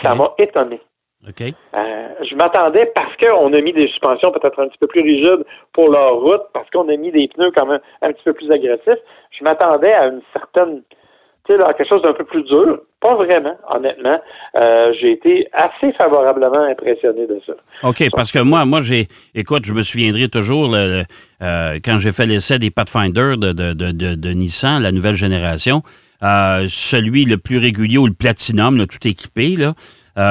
Ça 0.00 0.14
m'a 0.14 0.34
étonné. 0.38 0.80
OK. 1.28 1.40
Euh, 1.74 2.08
je 2.22 2.34
m'attendais 2.36 2.86
parce 2.94 3.16
qu'on 3.16 3.52
a 3.52 3.60
mis 3.60 3.72
des 3.72 3.88
suspensions 3.88 4.30
peut-être 4.30 4.60
un 4.62 4.68
petit 4.68 4.78
peu 4.78 4.86
plus 4.86 5.02
rigides 5.02 5.44
pour 5.72 5.90
leur 5.90 6.20
route, 6.20 6.42
parce 6.52 6.70
qu'on 6.70 6.88
a 6.88 6.96
mis 6.96 7.10
des 7.10 7.26
pneus 7.28 7.50
quand 7.56 7.66
même 7.66 7.80
un 8.02 8.12
petit 8.12 8.22
peu 8.24 8.34
plus 8.34 8.50
agressifs. 8.52 9.02
Je 9.32 9.42
m'attendais 9.42 9.92
à 9.94 10.06
une 10.06 10.22
certaine, 10.32 10.82
à 11.54 11.72
quelque 11.74 11.88
chose 11.88 12.02
d'un 12.02 12.12
peu 12.12 12.24
plus 12.24 12.42
dur. 12.44 12.80
Pas 13.00 13.14
vraiment, 13.14 13.56
honnêtement. 13.70 14.18
Euh, 14.60 14.92
j'ai 15.00 15.12
été 15.12 15.48
assez 15.52 15.92
favorablement 15.96 16.64
impressionné 16.64 17.26
de 17.26 17.40
ça. 17.46 17.52
OK, 17.84 18.04
parce 18.14 18.32
que 18.32 18.40
moi, 18.40 18.64
moi 18.64 18.80
j'ai. 18.80 19.06
Écoute, 19.34 19.64
je 19.64 19.72
me 19.72 19.82
souviendrai 19.82 20.28
toujours 20.28 20.68
le- 20.68 20.88
le- 21.00 21.02
euh, 21.42 21.78
quand 21.84 21.98
j'ai 21.98 22.10
fait 22.12 22.26
l'essai 22.26 22.58
des 22.58 22.70
Pathfinder 22.70 23.34
de, 23.38 23.52
de, 23.52 23.72
de, 23.72 23.92
de- 23.92 24.14
de 24.14 24.30
Nissan, 24.30 24.82
la 24.82 24.92
nouvelle 24.92 25.14
génération. 25.14 25.82
euh, 26.24 26.66
celui 26.68 27.24
le 27.26 27.36
plus 27.38 27.58
régulier 27.58 27.96
ou 27.96 28.08
le 28.08 28.12
Platinum, 28.12 28.76
là, 28.76 28.86
tout 28.86 29.06
équipé, 29.06 29.54
là, 29.54 29.74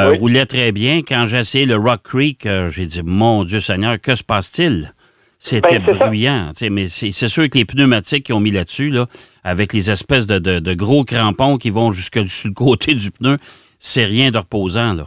Oui. 0.09 0.17
roulait 0.17 0.45
très 0.45 0.73
bien. 0.73 0.99
Quand 1.07 1.25
j'ai 1.27 1.37
essayé 1.39 1.65
le 1.65 1.77
Rock 1.77 2.01
Creek, 2.03 2.45
j'ai 2.67 2.85
dit, 2.85 3.01
mon 3.05 3.45
Dieu 3.45 3.61
Seigneur, 3.61 3.95
que 4.01 4.13
se 4.15 4.23
passe-t-il? 4.23 4.91
C'était 5.39 5.79
Ben, 5.79 5.95
bruyant. 5.95 6.49
sais, 6.53 6.69
Mais 6.69 6.87
c'est 6.87 7.11
sûr 7.11 7.43
que 7.49 7.57
les 7.57 7.65
pneumatiques 7.65 8.25
qu'ils 8.25 8.35
ont 8.35 8.39
mis 8.39 8.51
là-dessus, 8.51 8.89
là, 8.89 9.05
avec 9.43 9.71
les 9.73 9.91
espèces 9.91 10.25
de, 10.27 10.39
de- 10.39 10.59
de 10.59 10.73
gros 10.73 11.03
crampons 11.03 11.57
qui 11.57 11.69
vont 11.69 11.91
jusque 11.91 12.19
sur 12.27 12.49
le 12.49 12.53
côté 12.53 12.93
du 12.95 13.11
pneu, 13.11 13.37
c'est 13.79 14.05
rien 14.05 14.31
de 14.31 14.37
reposant. 14.39 14.93
Là. 14.93 15.03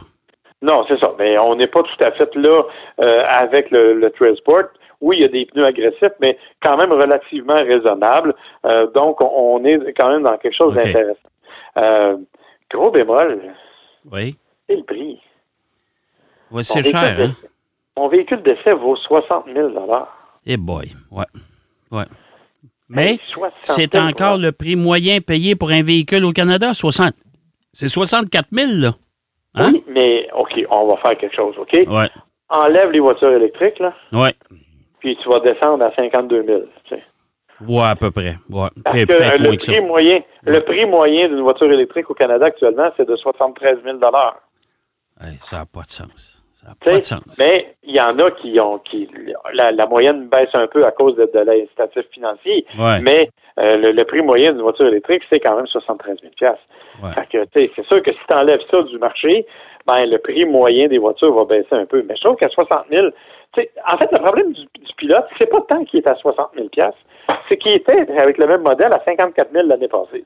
Non, 0.61 0.85
c'est 0.87 0.99
ça. 0.99 1.11
Mais 1.19 1.37
on 1.39 1.55
n'est 1.55 1.67
pas 1.67 1.81
tout 1.81 2.05
à 2.05 2.11
fait 2.11 2.33
là 2.35 2.63
euh, 3.01 3.23
avec 3.27 3.71
le, 3.71 3.93
le 3.93 4.09
Trailsport. 4.11 4.69
Oui, 5.01 5.17
il 5.17 5.23
y 5.23 5.25
a 5.25 5.29
des 5.29 5.45
pneus 5.47 5.65
agressifs, 5.65 6.13
mais 6.21 6.37
quand 6.61 6.77
même 6.77 6.91
relativement 6.93 7.55
raisonnables. 7.55 8.35
Euh, 8.67 8.85
donc, 8.95 9.17
on, 9.19 9.65
est 9.65 9.79
quand 9.99 10.09
même 10.11 10.21
dans 10.23 10.37
quelque 10.37 10.55
chose 10.55 10.75
d'intéressant. 10.75 11.17
Euh, 11.77 12.17
gros 12.71 12.91
bémol, 12.91 13.41
Oui. 14.11 14.35
c'est 14.69 14.75
le 14.75 14.83
prix. 14.83 15.19
Ouais, 16.51 16.63
c'est 16.63 16.81
véhicule 16.81 16.99
cher, 16.99 17.17
hein? 17.19 17.31
Mon 17.97 18.07
véhicule 18.09 18.43
d'essai 18.43 18.73
vaut 18.73 18.95
60 18.95 19.45
000 19.53 19.69
Eh 20.45 20.57
boy, 20.57 20.91
ouais. 21.11 21.25
ouais. 21.91 22.05
Mais 22.89 23.11
Hey, 23.13 23.19
60 23.23 23.53
c'est 23.61 23.93
000 23.93 24.05
encore 24.05 24.37
le 24.37 24.51
prix 24.51 24.75
moyen 24.75 25.19
payé 25.21 25.55
pour 25.55 25.71
un 25.71 25.81
véhicule 25.81 26.25
au 26.25 26.31
Canada, 26.31 26.73
60. 26.73 27.13
C'est 27.73 27.87
64 27.87 28.47
000, 28.51 28.71
là. 28.73 28.91
Hein? 29.55 29.71
Oui, 29.73 29.83
mais 29.87 30.27
OK, 30.35 30.51
on 30.69 30.87
va 30.87 30.97
faire 30.97 31.17
quelque 31.17 31.35
chose, 31.35 31.55
OK? 31.57 31.71
Ouais, 31.87 32.09
Enlève 32.49 32.91
les 32.91 32.99
voitures 32.99 33.31
électriques, 33.31 33.79
là, 33.79 33.93
ouais. 34.11 34.33
puis 34.99 35.17
tu 35.23 35.29
vas 35.29 35.39
descendre 35.39 35.85
à 35.85 35.95
52 35.95 36.43
000. 36.45 36.61
tu 36.85 36.95
sais. 36.95 37.03
Ouais, 37.65 37.83
à 37.83 37.95
peu 37.95 38.11
près. 38.11 38.35
Ouais. 38.49 38.67
Parce 38.83 38.97
que 38.97 39.11
euh, 39.13 39.37
que 39.37 39.41
le 40.43 40.59
prix 40.59 40.85
moyen 40.85 41.27
d'une 41.29 41.41
voiture 41.41 41.71
électrique 41.71 42.09
au 42.09 42.13
Canada 42.13 42.47
actuellement, 42.47 42.89
c'est 42.97 43.07
de 43.07 43.15
73 43.15 43.77
000 43.83 43.99
Hey, 45.21 45.37
ça 45.39 45.57
n'a 45.59 45.65
pas 45.65 45.81
de 45.81 45.87
sens. 45.87 46.40
Ça 46.61 46.67
n'a 46.69 46.73
Tu 46.79 46.85
pas 46.85 46.95
de 46.97 47.01
sais, 47.01 47.15
sens. 47.15 47.37
Mais 47.39 47.75
il 47.83 47.95
y 47.95 47.99
en 47.99 48.17
a 48.19 48.29
qui 48.31 48.59
ont 48.59 48.77
qui 48.79 49.09
la, 49.53 49.71
la 49.71 49.85
moyenne 49.87 50.27
baisse 50.27 50.49
un 50.53 50.67
peu 50.67 50.85
à 50.85 50.91
cause 50.91 51.15
de, 51.15 51.29
de 51.33 51.39
l'incitatif 51.39 52.03
financier. 52.13 52.65
Ouais. 52.77 52.99
Mais 53.01 53.29
euh, 53.59 53.77
le, 53.77 53.91
le 53.91 54.03
prix 54.03 54.21
moyen 54.21 54.51
d'une 54.51 54.61
voiture 54.61 54.85
électrique, 54.87 55.23
c'est 55.31 55.39
quand 55.39 55.55
même 55.55 55.67
73 55.67 56.17
000 56.39 56.53
Ouais. 57.01 57.09
Fait 57.13 57.25
que, 57.31 57.45
c'est 57.75 57.85
sûr 57.87 58.03
que 58.03 58.11
si 58.11 58.19
tu 58.29 58.35
enlèves 58.35 58.59
ça 58.71 58.81
du 58.83 58.97
marché, 58.99 59.47
ben 59.87 60.05
le 60.05 60.19
prix 60.19 60.45
moyen 60.45 60.87
des 60.87 60.99
voitures 60.99 61.33
va 61.33 61.45
baisser 61.45 61.73
un 61.73 61.85
peu. 61.85 62.03
Mais 62.07 62.15
je 62.15 62.21
trouve 62.21 62.35
qu'à 62.35 62.49
60 62.49 62.85
000, 62.91 63.07
tu 63.53 63.61
sais, 63.61 63.71
en 63.91 63.97
fait, 63.97 64.09
le 64.11 64.19
problème 64.19 64.53
du, 64.53 64.61
du 64.61 64.93
pilote, 64.97 65.25
c'est 65.39 65.49
pas 65.49 65.61
tant 65.67 65.83
qu'il 65.85 65.99
est 66.01 66.07
à 66.07 66.15
60 66.15 66.49
000 66.55 66.67
c'est 67.49 67.57
qu'il 67.57 67.71
était 67.71 68.05
avec 68.19 68.37
le 68.37 68.45
même 68.45 68.61
modèle 68.61 68.91
à 68.93 69.01
54 69.07 69.51
000 69.51 69.67
l'année 69.67 69.87
passée. 69.87 70.25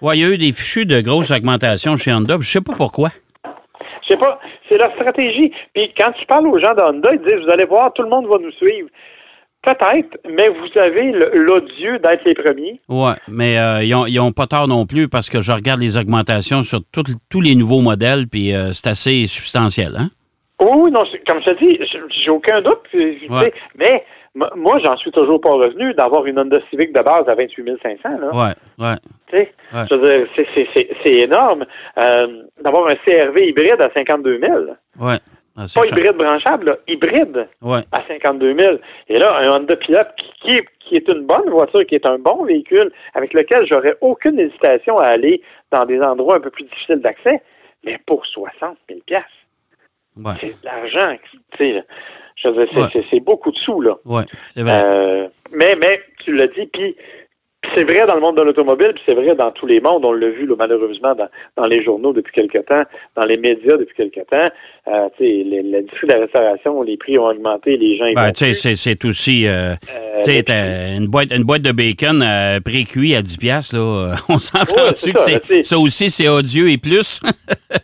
Ouais, 0.00 0.18
il 0.18 0.20
y 0.20 0.24
a 0.24 0.28
eu 0.28 0.38
des 0.38 0.52
fichus 0.52 0.84
de 0.86 1.00
grosse 1.00 1.30
augmentation 1.30 1.96
chez 1.96 2.12
Honda. 2.12 2.36
Je 2.40 2.46
sais 2.48 2.60
pas 2.60 2.74
pourquoi. 2.76 3.08
Je 4.02 4.08
sais 4.08 4.16
pas, 4.18 4.38
c'est 4.70 4.78
leur 4.80 4.92
stratégie. 4.94 5.52
Puis 5.74 5.92
quand 5.96 6.12
tu 6.12 6.26
parles 6.26 6.46
aux 6.48 6.58
gens 6.58 6.74
de 6.74 6.82
Honda, 6.82 7.10
ils 7.12 7.20
disent, 7.20 7.44
vous 7.44 7.50
allez 7.52 7.64
voir, 7.64 7.92
tout 7.92 8.02
le 8.02 8.08
monde 8.08 8.26
va 8.26 8.38
nous 8.40 8.50
suivre. 8.52 8.88
Peut-être, 9.62 10.18
mais 10.28 10.48
vous 10.48 10.80
avez 10.80 11.12
l'odieux 11.38 12.00
d'être 12.00 12.24
les 12.26 12.34
premiers. 12.34 12.80
Ouais, 12.88 13.14
mais 13.28 13.58
euh, 13.58 13.84
ils 13.84 14.16
n'ont 14.16 14.32
pas 14.32 14.48
tort 14.48 14.66
non 14.66 14.86
plus 14.86 15.08
parce 15.08 15.30
que 15.30 15.40
je 15.40 15.52
regarde 15.52 15.80
les 15.80 15.96
augmentations 15.96 16.64
sur 16.64 16.80
tout- 16.92 17.04
tous 17.30 17.40
les 17.40 17.54
nouveaux 17.54 17.80
modèles, 17.80 18.26
puis 18.28 18.52
euh, 18.54 18.72
c'est 18.72 18.88
assez 18.88 19.26
substantiel. 19.28 19.92
Hein? 19.96 20.08
Oui, 20.60 20.90
non, 20.90 21.02
comme 21.28 21.40
je 21.46 21.52
te 21.54 21.62
dis, 21.64 21.78
j'ai- 22.24 22.30
aucun 22.30 22.60
doute. 22.60 22.80
Ouais. 22.92 23.52
Mais 23.76 24.04
moi, 24.34 24.78
j'en 24.82 24.96
suis 24.96 25.10
toujours 25.10 25.40
pas 25.40 25.50
revenu 25.52 25.92
d'avoir 25.94 26.24
une 26.26 26.38
Honda 26.38 26.58
Civic 26.70 26.92
de 26.94 27.00
base 27.02 27.28
à 27.28 27.34
28 27.34 27.78
500. 27.82 28.08
Là, 28.18 28.30
Ouais, 28.34 28.54
ouais. 28.84 28.94
tu 29.28 29.36
sais. 29.38 29.52
Ouais. 29.74 29.84
Je 29.90 29.94
veux 29.94 30.08
dire, 30.08 30.26
c'est- 30.34 30.46
c'est- 30.54 30.68
c'est 30.74 30.88
c'est 31.04 31.14
énorme. 31.20 31.66
Euh, 31.98 32.42
d'avoir 32.62 32.86
un 32.88 32.94
CRV 33.06 33.48
hybride 33.48 33.80
à 33.80 33.90
52 33.94 34.38
000. 34.38 34.54
Ouais. 35.00 35.16
Ah, 35.54 35.62
Pas 35.62 35.66
cher. 35.66 35.84
hybride 35.98 36.16
branchable, 36.16 36.64
là, 36.66 36.76
hybride 36.88 37.46
Ouais. 37.60 37.80
à 37.92 38.02
52 38.08 38.54
000. 38.58 38.76
Et 39.08 39.18
là, 39.18 39.36
un 39.36 39.50
Honda 39.54 39.76
Pilot 39.76 39.98
qui, 40.16 40.30
qui 40.40 40.56
est, 40.56 40.66
qui 40.80 40.96
est 40.96 41.08
une 41.12 41.26
bonne 41.26 41.50
voiture, 41.50 41.84
qui 41.86 41.94
est 41.94 42.06
un 42.06 42.18
bon 42.18 42.44
véhicule, 42.44 42.90
avec 43.14 43.34
lequel 43.34 43.66
j'aurais 43.70 43.96
aucune 44.00 44.40
hésitation 44.40 44.96
à 44.96 45.08
aller 45.08 45.42
dans 45.70 45.84
des 45.84 46.00
endroits 46.00 46.36
un 46.36 46.40
peu 46.40 46.48
plus 46.50 46.64
difficiles 46.64 47.00
d'accès, 47.02 47.42
mais 47.84 47.98
pour 48.06 48.24
60 48.24 48.78
000 48.88 49.00
Ouais. 50.16 50.32
c'est 50.40 50.48
de 50.48 50.64
l'argent. 50.64 51.16
Tu 52.36 52.42
sais, 52.48 52.54
je 52.54 52.60
veux 52.60 52.66
dire, 52.66 52.90
c'est 52.92 53.14
Ouais. 53.14 53.20
beaucoup 53.20 53.50
de 53.50 53.58
sous, 53.58 53.80
là. 53.80 53.96
Ouais, 54.04 54.22
c'est 54.46 54.62
vrai. 54.62 54.82
Euh, 54.84 55.26
mais, 55.52 55.76
mais, 55.80 56.00
tu 56.24 56.34
l'as 56.34 56.46
dit, 56.48 56.66
puis 56.72 56.96
c'est 57.76 57.84
vrai 57.84 58.04
dans 58.08 58.16
le 58.16 58.20
monde 58.20 58.36
de 58.36 58.42
l'automobile, 58.42 58.90
puis 58.92 59.02
c'est 59.06 59.14
vrai 59.14 59.36
dans 59.36 59.52
tous 59.52 59.66
les 59.66 59.80
mondes. 59.80 60.04
On 60.04 60.10
l'a 60.12 60.28
vu, 60.30 60.46
là, 60.46 60.54
malheureusement, 60.58 61.14
dans, 61.14 61.28
dans 61.56 61.66
les 61.66 61.82
journaux 61.84 62.12
depuis 62.12 62.32
quelque 62.32 62.58
temps, 62.58 62.82
dans 63.14 63.24
les 63.24 63.36
médias 63.36 63.76
depuis 63.76 63.94
quelque 63.94 64.20
temps. 64.28 64.48
Euh, 64.88 65.08
tu 65.16 65.24
sais, 65.24 65.44
les- 65.44 65.62
l'industrie 65.62 66.08
de 66.08 66.12
la 66.12 66.20
restauration, 66.20 66.82
les 66.82 66.96
prix 66.96 67.16
ont 67.18 67.26
augmenté, 67.26 67.76
les 67.76 67.96
gens... 67.96 68.06
Ben, 68.16 68.32
c'est- 68.34 69.04
aussi. 69.04 69.46
euh, 69.46 69.74
Euh, 70.28 70.96
une 70.98 71.06
boîte, 71.06 71.32
une 71.32 71.44
boîte 71.44 71.62
de 71.62 71.70
bacon 71.72 72.24
pré-cuit 72.64 73.14
à 73.14 73.22
10$, 73.22 73.38
piastres, 73.38 73.76
là. 73.76 74.14
On 74.28 74.34
Ouais, 74.34 74.38
s'entend-tu 74.40 74.92
c'est 74.96 75.12
que 75.12 75.20
ça, 75.20 75.62
ça 75.62 75.78
aussi, 75.78 76.10
c'est 76.10 76.28
odieux 76.28 76.68
et 76.70 76.78
plus? 76.78 77.20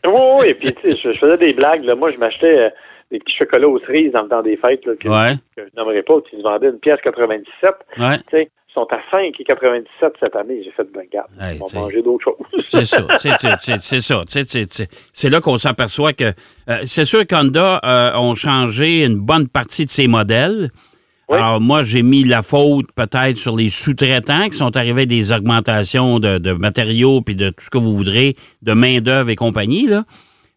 Oui, 0.05 0.13
oui, 0.41 0.47
et 0.49 0.55
puis 0.55 0.73
tu 0.75 0.91
sais, 0.91 0.99
je, 1.03 1.13
je 1.13 1.19
faisais 1.19 1.37
des 1.37 1.53
blagues. 1.53 1.85
Là. 1.85 1.95
Moi, 1.95 2.11
je 2.13 2.19
m'achetais 2.19 2.71
des 3.11 3.19
petits 3.21 3.37
chocolats 3.39 3.69
aux 3.69 3.79
cerises 3.81 4.13
dans 4.13 4.23
le 4.23 4.29
temps 4.29 4.43
des 4.43 4.57
fêtes 4.57 4.85
là, 4.87 4.93
que, 5.01 5.09
Ouais. 5.09 5.37
que 5.57 5.63
je 5.65 5.81
nommerai 5.81 6.03
pas, 6.03 6.21
qui 6.29 6.37
se 6.37 6.43
vendaient 6.43 6.69
une 6.69 6.79
pièce 6.79 6.99
97. 7.03 7.75
ouais. 7.99 8.49
Sont 8.75 8.87
à 8.93 8.99
5,97 9.11 10.13
cette 10.21 10.37
année. 10.37 10.61
J'ai 10.63 10.71
fait 10.71 10.87
ben 10.95 11.03
garde. 11.11 11.27
Hey, 11.41 11.55
Ils 11.55 11.59
vont 11.59 11.65
tu 11.65 11.73
sais. 11.73 11.79
manger 11.79 12.03
d'autres 12.03 12.23
choses. 12.25 12.37
C'est 12.69 12.85
ça. 12.85 13.07
C'est- 13.19 14.01
ça. 14.01 14.23
C'est- 15.13 15.31
là 15.31 15.41
qu'on 15.41 15.57
s'aperçoit 15.57 16.13
que. 16.13 16.25
euh, 16.69 16.77
c'est 16.85 17.07
sûr 17.07 17.27
qu'Honda 17.27 17.81
euh, 17.85 18.13
ont 18.17 18.35
changé 18.35 19.05
une 19.05 19.17
bonne 19.17 19.49
partie 19.49 19.87
de 19.87 19.91
ses 19.91 20.07
modèles. 20.07 20.71
Oui. 21.31 21.37
Alors, 21.39 21.61
moi, 21.61 21.83
j'ai 21.83 22.03
mis 22.03 22.25
la 22.25 22.43
faute 22.43 22.87
peut-être 22.95 23.37
sur 23.39 23.57
les 23.57 23.71
sous-traitants 23.71 24.45
qui 24.49 24.57
sont 24.57 24.77
arrivés 24.77 25.07
des 25.07 25.33
augmentations 25.33 26.19
de, 26.21 26.39
de 26.39 26.53
matériaux 26.53 27.21
puis 27.23 27.35
de 27.37 27.49
tout 27.49 27.65
ce 27.65 27.71
que 27.71 27.79
vous 27.79 27.93
voudrez, 27.93 28.37
de 28.63 28.73
main-d'œuvre 28.75 29.31
et 29.31 29.37
compagnie, 29.37 29.87
là. 29.87 30.05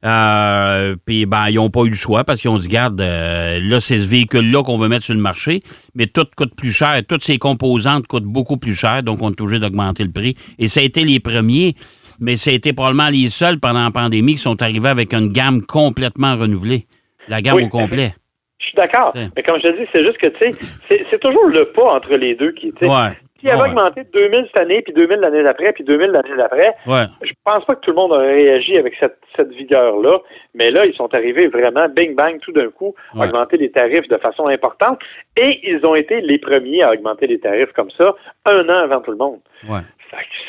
Euh, 0.04 0.96
puis, 1.06 1.26
ben, 1.26 1.50
ils 1.50 1.56
n'ont 1.56 1.70
pas 1.70 1.82
eu 1.82 1.90
le 1.90 1.96
choix 1.96 2.24
parce 2.24 2.42
qu'ils 2.42 2.50
ont 2.50 2.58
dit, 2.58 2.68
garde, 2.68 3.00
euh, 3.02 3.60
là, 3.62 3.80
c'est 3.80 4.00
ce 4.00 4.10
véhicule-là 4.10 4.64
qu'on 4.64 4.78
veut 4.78 4.88
mettre 4.88 5.06
sur 5.06 5.14
le 5.14 5.22
marché, 5.22 5.62
mais 5.96 6.08
tout 6.08 6.26
coûte 6.36 6.56
plus 6.56 6.72
cher. 6.76 7.02
Toutes 7.08 7.24
ces 7.24 7.38
composantes 7.38 8.08
coûtent 8.08 8.24
beaucoup 8.26 8.58
plus 8.58 8.74
cher, 8.76 9.04
donc 9.04 9.22
on 9.22 9.30
est 9.32 9.40
obligé 9.42 9.60
d'augmenter 9.60 10.04
le 10.04 10.12
prix. 10.12 10.36
Et 10.58 10.68
ça 10.68 10.80
a 10.80 10.84
été 10.84 11.04
les 11.04 11.20
premiers, 11.20 11.76
mais 12.20 12.36
ça 12.36 12.50
a 12.52 12.54
été 12.54 12.74
probablement 12.74 13.10
les 13.10 13.28
seuls 13.30 13.60
pendant 13.60 13.84
la 13.84 13.92
pandémie 13.92 14.34
qui 14.34 14.42
sont 14.42 14.62
arrivés 14.62 14.90
avec 14.90 15.14
une 15.14 15.30
gamme 15.32 15.62
complètement 15.62 16.36
renouvelée. 16.36 16.88
La 17.28 17.42
gamme 17.42 17.58
Oui. 17.58 17.64
au 17.66 17.70
complet. 17.70 18.16
Je 18.60 18.66
suis 18.66 18.76
d'accord. 18.76 19.12
Mais 19.16 19.44
comme 19.44 19.58
je 19.64 19.68
te 19.70 19.78
dis, 19.80 19.88
c'est 19.94 20.04
juste 20.06 20.18
que, 20.18 20.28
tu 20.28 20.52
sais, 20.52 20.56
c'est- 20.90 21.06
c'est 21.12 21.20
toujours 21.20 21.48
le 21.48 21.66
pas 21.76 21.96
entre 21.96 22.16
les 22.16 22.36
deux 22.36 22.52
qui, 22.54 22.72
tu 22.74 22.74
sais, 22.80 22.86
Ouais. 22.86 23.16
Qui 23.42 23.50
avait 23.50 23.62
Ouais. 23.64 23.68
augmenté 23.70 24.04
de 24.04 24.10
2000 24.12 24.46
cette 24.48 24.60
année, 24.60 24.82
puis 24.82 24.94
2000 24.94 25.20
l'année 25.20 25.44
d'après, 25.44 25.74
puis 25.74 25.84
2000 25.84 26.12
l'année 26.12 26.36
d'après. 26.38 26.74
Ouais. 26.88 27.06
Je 27.24 27.32
pense 27.44 27.66
pas 27.66 27.76
que 27.76 27.82
tout 27.82 27.92
le 27.92 27.96
monde 27.98 28.12
aurait 28.14 28.34
réagi 28.34 28.78
avec 28.78 28.94
cette, 29.00 29.18
cette 29.36 29.50
vigueur-là, 29.52 30.20
mais 30.54 30.72
là, 30.72 30.86
ils 30.86 30.94
sont 30.96 31.14
arrivés 31.14 31.48
vraiment 31.48 31.88
bing 31.90 32.16
bang 32.16 32.40
tout 32.40 32.52
d'un 32.52 32.70
coup, 32.70 32.96
Ouais. 33.16 33.28
augmenter 33.28 33.58
les 33.58 33.72
tarifs 33.72 34.08
de 34.08 34.18
façon 34.18 34.48
importante, 34.48 35.00
et 35.38 35.60
ils 35.70 35.86
ont 35.86 35.96
été 35.96 36.22
les 36.22 36.38
premiers 36.40 36.84
à 36.84 36.92
augmenter 36.92 37.28
les 37.28 37.40
tarifs 37.40 37.72
comme 37.74 37.92
ça, 37.92 38.16
un 38.46 38.68
an 38.70 38.84
avant 38.84 39.02
tout 39.02 39.12
le 39.12 39.18
monde. 39.18 39.40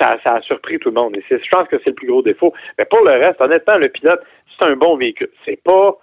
Ça, 0.00 0.16
a 0.25 0.40
surpris 0.42 0.78
tout 0.78 0.88
le 0.90 0.94
monde, 1.00 1.16
et 1.16 1.22
je 1.30 1.49
pense 1.50 1.68
que 1.68 1.76
c'est 1.84 1.90
le 1.90 1.94
plus 1.94 2.08
gros 2.08 2.22
défaut. 2.22 2.52
Mais 2.78 2.84
pour 2.84 3.04
le 3.04 3.12
reste, 3.12 3.40
honnêtement, 3.40 3.78
le 3.78 3.88
pilote, 3.88 4.20
c'est 4.58 4.68
un 4.68 4.75
bon 4.76 4.96
véhicule. 4.96 5.30
C'est 5.44 5.62
pas, 5.62 5.96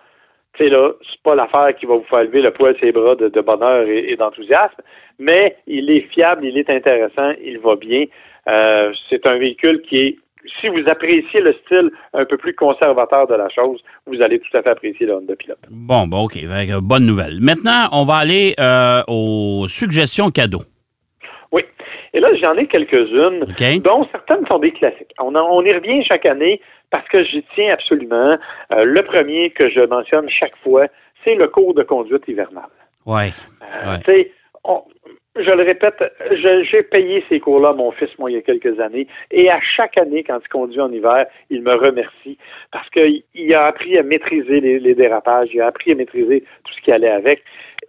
tu 0.54 0.64
sais 0.66 0.70
là, 0.70 0.92
c'est 1.02 1.22
pas 1.24 1.36
l'affaire 1.36 1.76
qui 1.78 1.86
va 1.86 1.96
vous 1.96 2.06
faire 2.10 2.24
lever 2.24 2.42
le 2.42 2.52
poil 2.52 2.76
ses 2.80 2.92
bras 2.92 3.16
de, 3.16 3.30
de 3.30 3.42
bonheur 3.42 3.88
et, 3.88 4.12
et 4.12 4.16
d'enthousiasme, 4.16 4.82
mais 5.20 5.58
il 5.68 5.90
est 5.92 6.08
fiable, 6.14 6.46
il 6.46 6.58
est 6.58 6.70
intéressant, 6.70 7.32
il 7.44 7.60
va 7.60 7.76
bien. 7.76 8.06
Euh, 8.48 8.92
c'est 9.10 9.26
un 9.28 9.38
véhicule 9.38 9.82
qui 9.88 9.98
est, 10.00 10.16
si 10.60 10.68
vous 10.70 10.82
appréciez 10.88 11.42
le 11.42 11.54
style 11.66 11.92
un 12.14 12.26
peu 12.26 12.38
plus 12.38 12.56
conservateur 12.56 13.28
de 13.28 13.36
la 13.36 13.50
chose, 13.50 13.80
vous 14.08 14.22
allez 14.22 14.40
tout 14.40 14.58
à 14.58 14.64
fait 14.64 14.70
apprécier 14.70 15.06
le 15.06 15.16
Honda 15.16 15.36
Pilot. 15.36 15.56
Bon, 15.70 16.08
bon, 16.08 16.24
OK. 16.24 16.38
Bonne 16.82 17.06
nouvelle. 17.06 17.40
Maintenant, 17.42 17.88
on 17.92 18.04
va 18.06 18.16
aller 18.16 18.56
euh, 18.60 19.02
aux 19.08 19.68
suggestions 19.68 20.30
cadeaux. 20.32 20.64
Oui. 21.52 21.62
Et 22.14 22.20
là, 22.22 22.30
j'en 22.42 22.54
ai 22.56 22.66
quelques-unes, 22.68 23.44
OK? 23.44 23.82
dont 23.84 24.08
certaines 24.12 24.48
sont 24.50 24.60
des 24.60 24.72
classiques. 24.72 25.12
On, 25.20 25.36
en- 25.36 25.48
on 25.52 25.62
y 25.64 25.74
revient 25.74 26.04
chaque 26.10 26.26
année 26.26 26.60
parce 26.92 27.08
que 27.10 27.24
j'y 27.24 27.44
tiens 27.56 27.74
absolument. 27.74 28.38
Euh, 28.74 28.84
le 28.84 29.02
premier 29.04 29.52
que 29.52 29.70
je 29.70 29.82
mentionne 29.82 30.30
chaque 30.30 30.56
fois, 30.64 30.86
c'est 31.26 31.36
le 31.36 31.48
cours 31.48 31.74
de 31.74 31.84
conduite 31.84 32.28
hivernale. 32.28 32.70
Ouais. 33.06 33.30
Euh, 33.62 33.92
Ouais. 33.94 34.00
Tu 34.06 34.12
sais, 34.12 34.32
on- 34.64 34.84
je 35.36 35.52
le 35.56 35.64
répète, 35.64 36.04
j'ai 36.72 36.84
payé 36.84 37.24
ces 37.30 37.40
cours-là 37.40 37.70
à 37.70 37.74
mon 37.74 37.92
fils, 37.92 38.10
moi, 38.18 38.30
il 38.30 38.34
y 38.34 38.38
a 38.38 38.42
quelques 38.42 38.78
années. 38.80 39.08
Et 39.32 39.50
à 39.50 39.60
chaque 39.62 39.98
année, 39.98 40.24
quand 40.24 40.40
il 40.44 40.48
conduit 40.50 40.82
en 40.82 40.92
hiver, 40.92 41.28
il 41.50 41.62
me 41.62 41.74
remercie 41.76 42.38
parce 42.72 42.90
qu'il 42.90 43.24
il 43.36 43.56
a 43.56 43.66
appris 43.68 43.98
à 43.98 44.04
maîtriser 44.04 44.60
les, 44.60 44.80
les 44.80 44.96
dérapages, 44.96 45.50
il 45.54 45.62
a 45.62 45.68
appris 45.68 45.92
à 45.92 45.96
maîtriser 45.96 46.44
tout 46.66 46.74
ce 46.74 46.82
qui 46.82 46.92
allait 46.92 47.10
avec. 47.12 47.42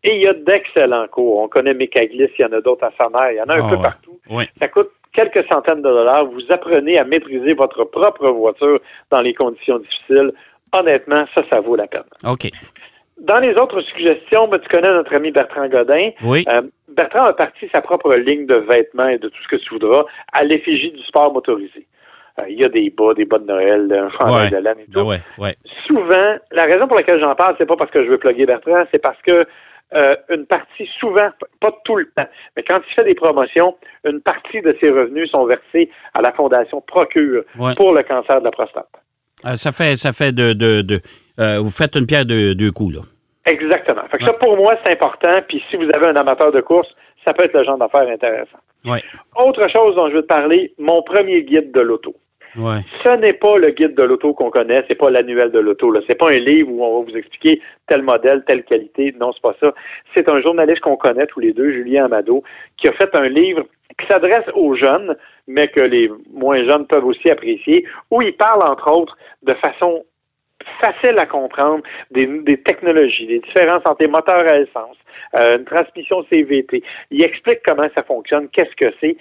Et 0.05 0.15
il 0.17 0.23
y 0.23 0.29
a 0.29 0.33
d'excellents 0.33 1.09
cours. 1.09 1.41
On 1.41 1.49
connaît 1.49 1.75
Mécaglis, 1.75 2.29
il 2.39 2.43
y 2.43 2.45
en 2.45 2.53
a 2.53 2.61
d'autres 2.61 2.85
à 2.85 2.93
sa 2.97 3.09
mère, 3.09 3.33
il 3.33 3.37
y 3.37 3.41
en 3.41 3.49
a 3.49 3.55
un 3.55 3.67
Ah 3.67 3.69
peu 3.71 3.77
ouais. 3.77 3.83
partout. 3.83 4.21
Oui. 4.31 4.45
Ça 4.59 4.69
coûte 4.69 4.91
quelques 5.13 5.45
centaines 5.51 5.83
de 5.83 5.89
dollars. 5.89 6.27
Vous 6.27 6.43
apprenez 6.51 6.99
à 6.99 7.05
maîtriser 7.05 7.55
votre 7.55 7.85
propre 7.85 8.29
voiture 8.29 8.81
dans 9.11 9.21
les 9.21 9.35
conditions 9.35 9.79
difficiles. 9.79 10.33
Honnêtement, 10.73 11.25
ça, 11.35 11.43
ça 11.53 11.61
vaut 11.61 11.77
la 11.77 11.87
peine. 11.87 12.03
OK. 12.29 12.49
Dans 13.19 13.39
les 13.41 13.53
autres 13.55 13.81
suggestions, 13.83 14.49
ben, 14.49 14.59
tu 14.61 14.69
connais 14.69 14.91
notre 14.91 15.15
ami 15.15 15.31
Bertrand 15.31 15.69
Godin. 15.69 16.11
Oui. 16.23 16.45
Euh, 16.49 16.63
Bertrand 16.89 17.25
a 17.25 17.33
parti 17.35 17.69
sa 17.73 17.83
propre 17.83 18.15
ligne 18.15 18.47
de 18.47 18.57
vêtements 18.57 19.09
et 19.09 19.19
de 19.19 19.29
tout 19.29 19.43
ce 19.43 19.49
que 19.49 19.57
tu 19.63 19.71
voudras 19.71 20.05
à 20.33 20.43
l'effigie 20.45 20.91
du 20.93 21.03
sport 21.03 21.33
motorisé. 21.33 21.87
Euh, 22.39 22.45
il 22.49 22.59
y 22.59 22.65
a 22.65 22.69
des 22.69 22.89
bas, 22.91 23.13
des 23.15 23.27
bas 23.27 23.39
de 23.39 23.45
Noël, 23.45 23.93
un 23.93 24.11
chandail 24.17 24.45
Ouais. 24.45 24.51
de 24.51 24.57
laine 24.65 24.79
et 24.81 24.85
tout. 24.85 24.93
Ben 24.93 25.03
ouais, 25.05 25.19
ouais. 25.39 25.55
Souvent, 25.87 26.37
la 26.53 26.65
raison 26.65 26.87
pour 26.87 26.97
laquelle 26.97 27.21
j'en 27.21 27.35
parle, 27.35 27.57
c'est 27.59 27.67
pas 27.67 27.77
parce 27.77 27.91
que 27.91 28.03
je 28.05 28.09
veux 28.11 28.19
plugger 28.19 28.47
Bertrand, 28.47 28.85
c'est 28.91 29.03
parce 29.03 29.21
que 29.23 29.45
euh, 29.95 30.15
une 30.29 30.47
partie, 30.47 30.89
souvent, 30.99 31.29
pas 31.61 31.71
tout 31.85 31.97
le 31.97 32.07
temps, 32.17 32.29
mais 32.57 32.63
quand 32.63 32.79
il 32.89 32.95
fait 32.95 33.05
des 33.09 33.15
promotions, 33.15 33.77
une 34.05 34.21
partie 34.21 34.61
de 34.63 34.77
ses 34.81 34.91
revenus 34.91 35.31
sont 35.31 35.45
versés 35.47 35.91
à 36.15 36.21
la 36.23 36.33
Fondation 36.33 36.81
Procure 36.81 37.43
Ouais. 37.59 37.75
pour 37.75 37.95
le 37.95 38.03
cancer 38.03 38.41
de 38.41 38.45
la 38.45 38.51
prostate. 38.51 38.89
Euh, 39.47 39.57
ça 39.57 39.73
fait, 39.73 39.97
ça 39.97 40.13
fait 40.13 40.33
de. 40.33 40.53
de, 40.53 40.83
de- 40.83 41.01
euh, 41.39 41.59
vous 41.61 41.71
faites 41.71 41.97
une 41.97 42.07
pierre 42.07 42.27
de 42.27 42.53
deux 42.53 42.71
coups, 42.71 42.97
là. 42.97 43.01
Exactement. 43.47 44.03
Fait 44.11 44.19
que 44.19 44.25
ça, 44.27 44.33
pour 44.35 44.57
moi, 44.57 44.75
c'est 44.85 44.93
important. 44.93 45.41
Puis 45.49 45.63
si 45.71 45.77
vous 45.77 45.89
avez 45.95 46.09
un 46.09 46.17
amateur 46.17 46.53
de 46.53 46.61
course, 46.61 46.89
ça 47.27 47.33
peut 47.33 47.45
être 47.45 47.55
le 47.55 47.65
genre 47.65 47.79
d'affaires 47.79 48.07
intéressant. 48.09 48.59
Ouais. 48.85 49.03
Autre 49.37 49.63
chose 49.75 49.97
dont 49.97 50.09
je 50.11 50.17
veux 50.17 50.23
te 50.23 50.27
parler, 50.27 50.75
mon 50.79 51.03
premier 51.03 51.43
guide 51.43 51.73
de 51.73 51.81
l'auto. 51.81 52.15
Ce 53.05 53.17
n'est 53.17 53.33
pas 53.33 53.57
le 53.59 53.69
guide 53.69 53.95
de 53.95 54.03
l'auto 54.03 54.35
qu'on 54.35 54.51
connaît, 54.51 54.85
c'est 54.89 54.97
pas 54.97 55.11
l'annuel 55.11 55.51
de 55.51 55.59
l'auto. 55.59 55.95
C'est 56.07 56.17
pas 56.17 56.31
un 56.31 56.39
livre 56.39 56.71
où 56.71 56.85
on 56.85 57.01
va 57.01 57.11
vous 57.11 57.17
expliquer 57.17 57.61
tel 57.87 58.03
modèle, 58.03 58.45
telle 58.47 58.65
qualité. 58.65 59.15
Non, 59.21 59.33
c'est 59.33 59.43
pas 59.43 59.55
ça. 59.61 59.73
C'est 60.15 60.29
un 60.31 60.41
journaliste 60.41 60.81
qu'on 60.81 60.97
connaît 60.97 61.27
tous 61.27 61.41
les 61.41 61.53
deux, 61.53 61.71
Julien 61.73 62.07
Amado, 62.07 62.43
qui 62.77 62.89
a 62.89 62.93
fait 62.93 63.15
un 63.15 63.29
livre 63.29 63.65
qui 63.99 64.07
s'adresse 64.07 64.49
aux 64.55 64.75
jeunes, 64.75 65.17
mais 65.47 65.69
que 65.69 65.81
les 65.81 66.11
moins 66.33 66.65
jeunes 66.65 66.87
peuvent 66.87 67.05
aussi 67.05 67.31
apprécier, 67.31 67.85
où 68.11 68.23
il 68.23 68.37
parle 68.37 68.63
entre 68.63 68.91
autres 68.93 69.17
de 69.43 69.55
façon 69.55 70.05
facile 70.81 71.19
à 71.19 71.27
comprendre 71.27 71.83
des, 72.11 72.27
des 72.27 72.59
technologies, 72.59 73.27
des 73.27 73.41
différences 73.41 73.83
entre 73.85 74.03
les 74.03 74.09
moteurs 74.09 74.47
à 74.47 74.59
essence, 74.59 74.97
euh, 75.37 75.59
une 75.59 75.65
transmission 75.65 76.25
CVT. 76.31 76.83
Il 77.11 77.23
explique 77.23 77.61
comment 77.67 77.89
ça 77.95 78.03
fonctionne, 78.03 78.49
qu'est-ce 78.49 78.75
que 78.77 78.93
c'est. 79.01 79.17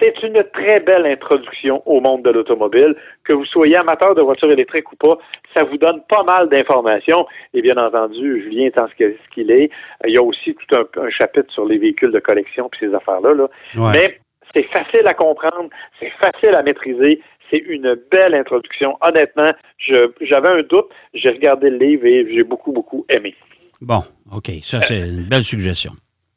C'est 0.00 0.22
une 0.22 0.42
très 0.52 0.80
belle 0.80 1.06
introduction 1.06 1.82
au 1.86 2.00
monde 2.00 2.22
de 2.22 2.30
l'automobile. 2.30 2.96
Que 3.24 3.32
vous 3.32 3.44
soyez 3.44 3.76
amateur 3.76 4.14
de 4.14 4.22
voitures 4.22 4.50
électriques 4.50 4.90
ou 4.92 4.96
pas, 4.96 5.18
ça 5.54 5.64
vous 5.64 5.78
donne 5.78 6.02
pas 6.08 6.24
mal 6.24 6.48
d'informations. 6.48 7.26
Et 7.54 7.62
bien 7.62 7.76
entendu, 7.76 8.42
Julien 8.42 8.66
étant 8.66 8.86
ce 8.88 8.94
qu'il 9.34 9.50
est, 9.50 9.70
il 10.06 10.14
y 10.14 10.18
a 10.18 10.22
aussi 10.22 10.54
tout 10.54 10.76
un, 10.76 10.84
un 11.02 11.10
chapitre 11.10 11.52
sur 11.52 11.66
les 11.66 11.78
véhicules 11.78 12.12
de 12.12 12.18
collection 12.18 12.68
et 12.72 12.86
ces 12.86 12.94
affaires-là. 12.94 13.34
Là. 13.34 13.48
Ouais. 13.76 13.92
Mais 13.94 14.18
c'est 14.54 14.66
facile 14.66 15.06
à 15.06 15.14
comprendre, 15.14 15.70
c'est 16.00 16.12
facile 16.22 16.54
à 16.54 16.62
maîtriser. 16.62 17.20
C'est 17.50 17.58
une 17.58 17.96
belle 18.10 18.34
introduction. 18.34 18.96
Honnêtement, 19.00 19.52
j'avais 19.78 20.48
un 20.48 20.62
doute. 20.62 20.88
J'ai 21.14 21.30
regardé 21.30 21.70
le 21.70 21.78
livre 21.78 22.04
et 22.04 22.26
j'ai 22.34 22.42
beaucoup, 22.42 22.72
beaucoup 22.72 23.06
aimé. 23.08 23.36
Bon, 23.80 24.02
OK. 24.34 24.50
Ça, 24.62 24.80
c'est 24.80 24.98
une 24.98 25.28
belle 25.28 25.44
suggestion. 25.44 25.92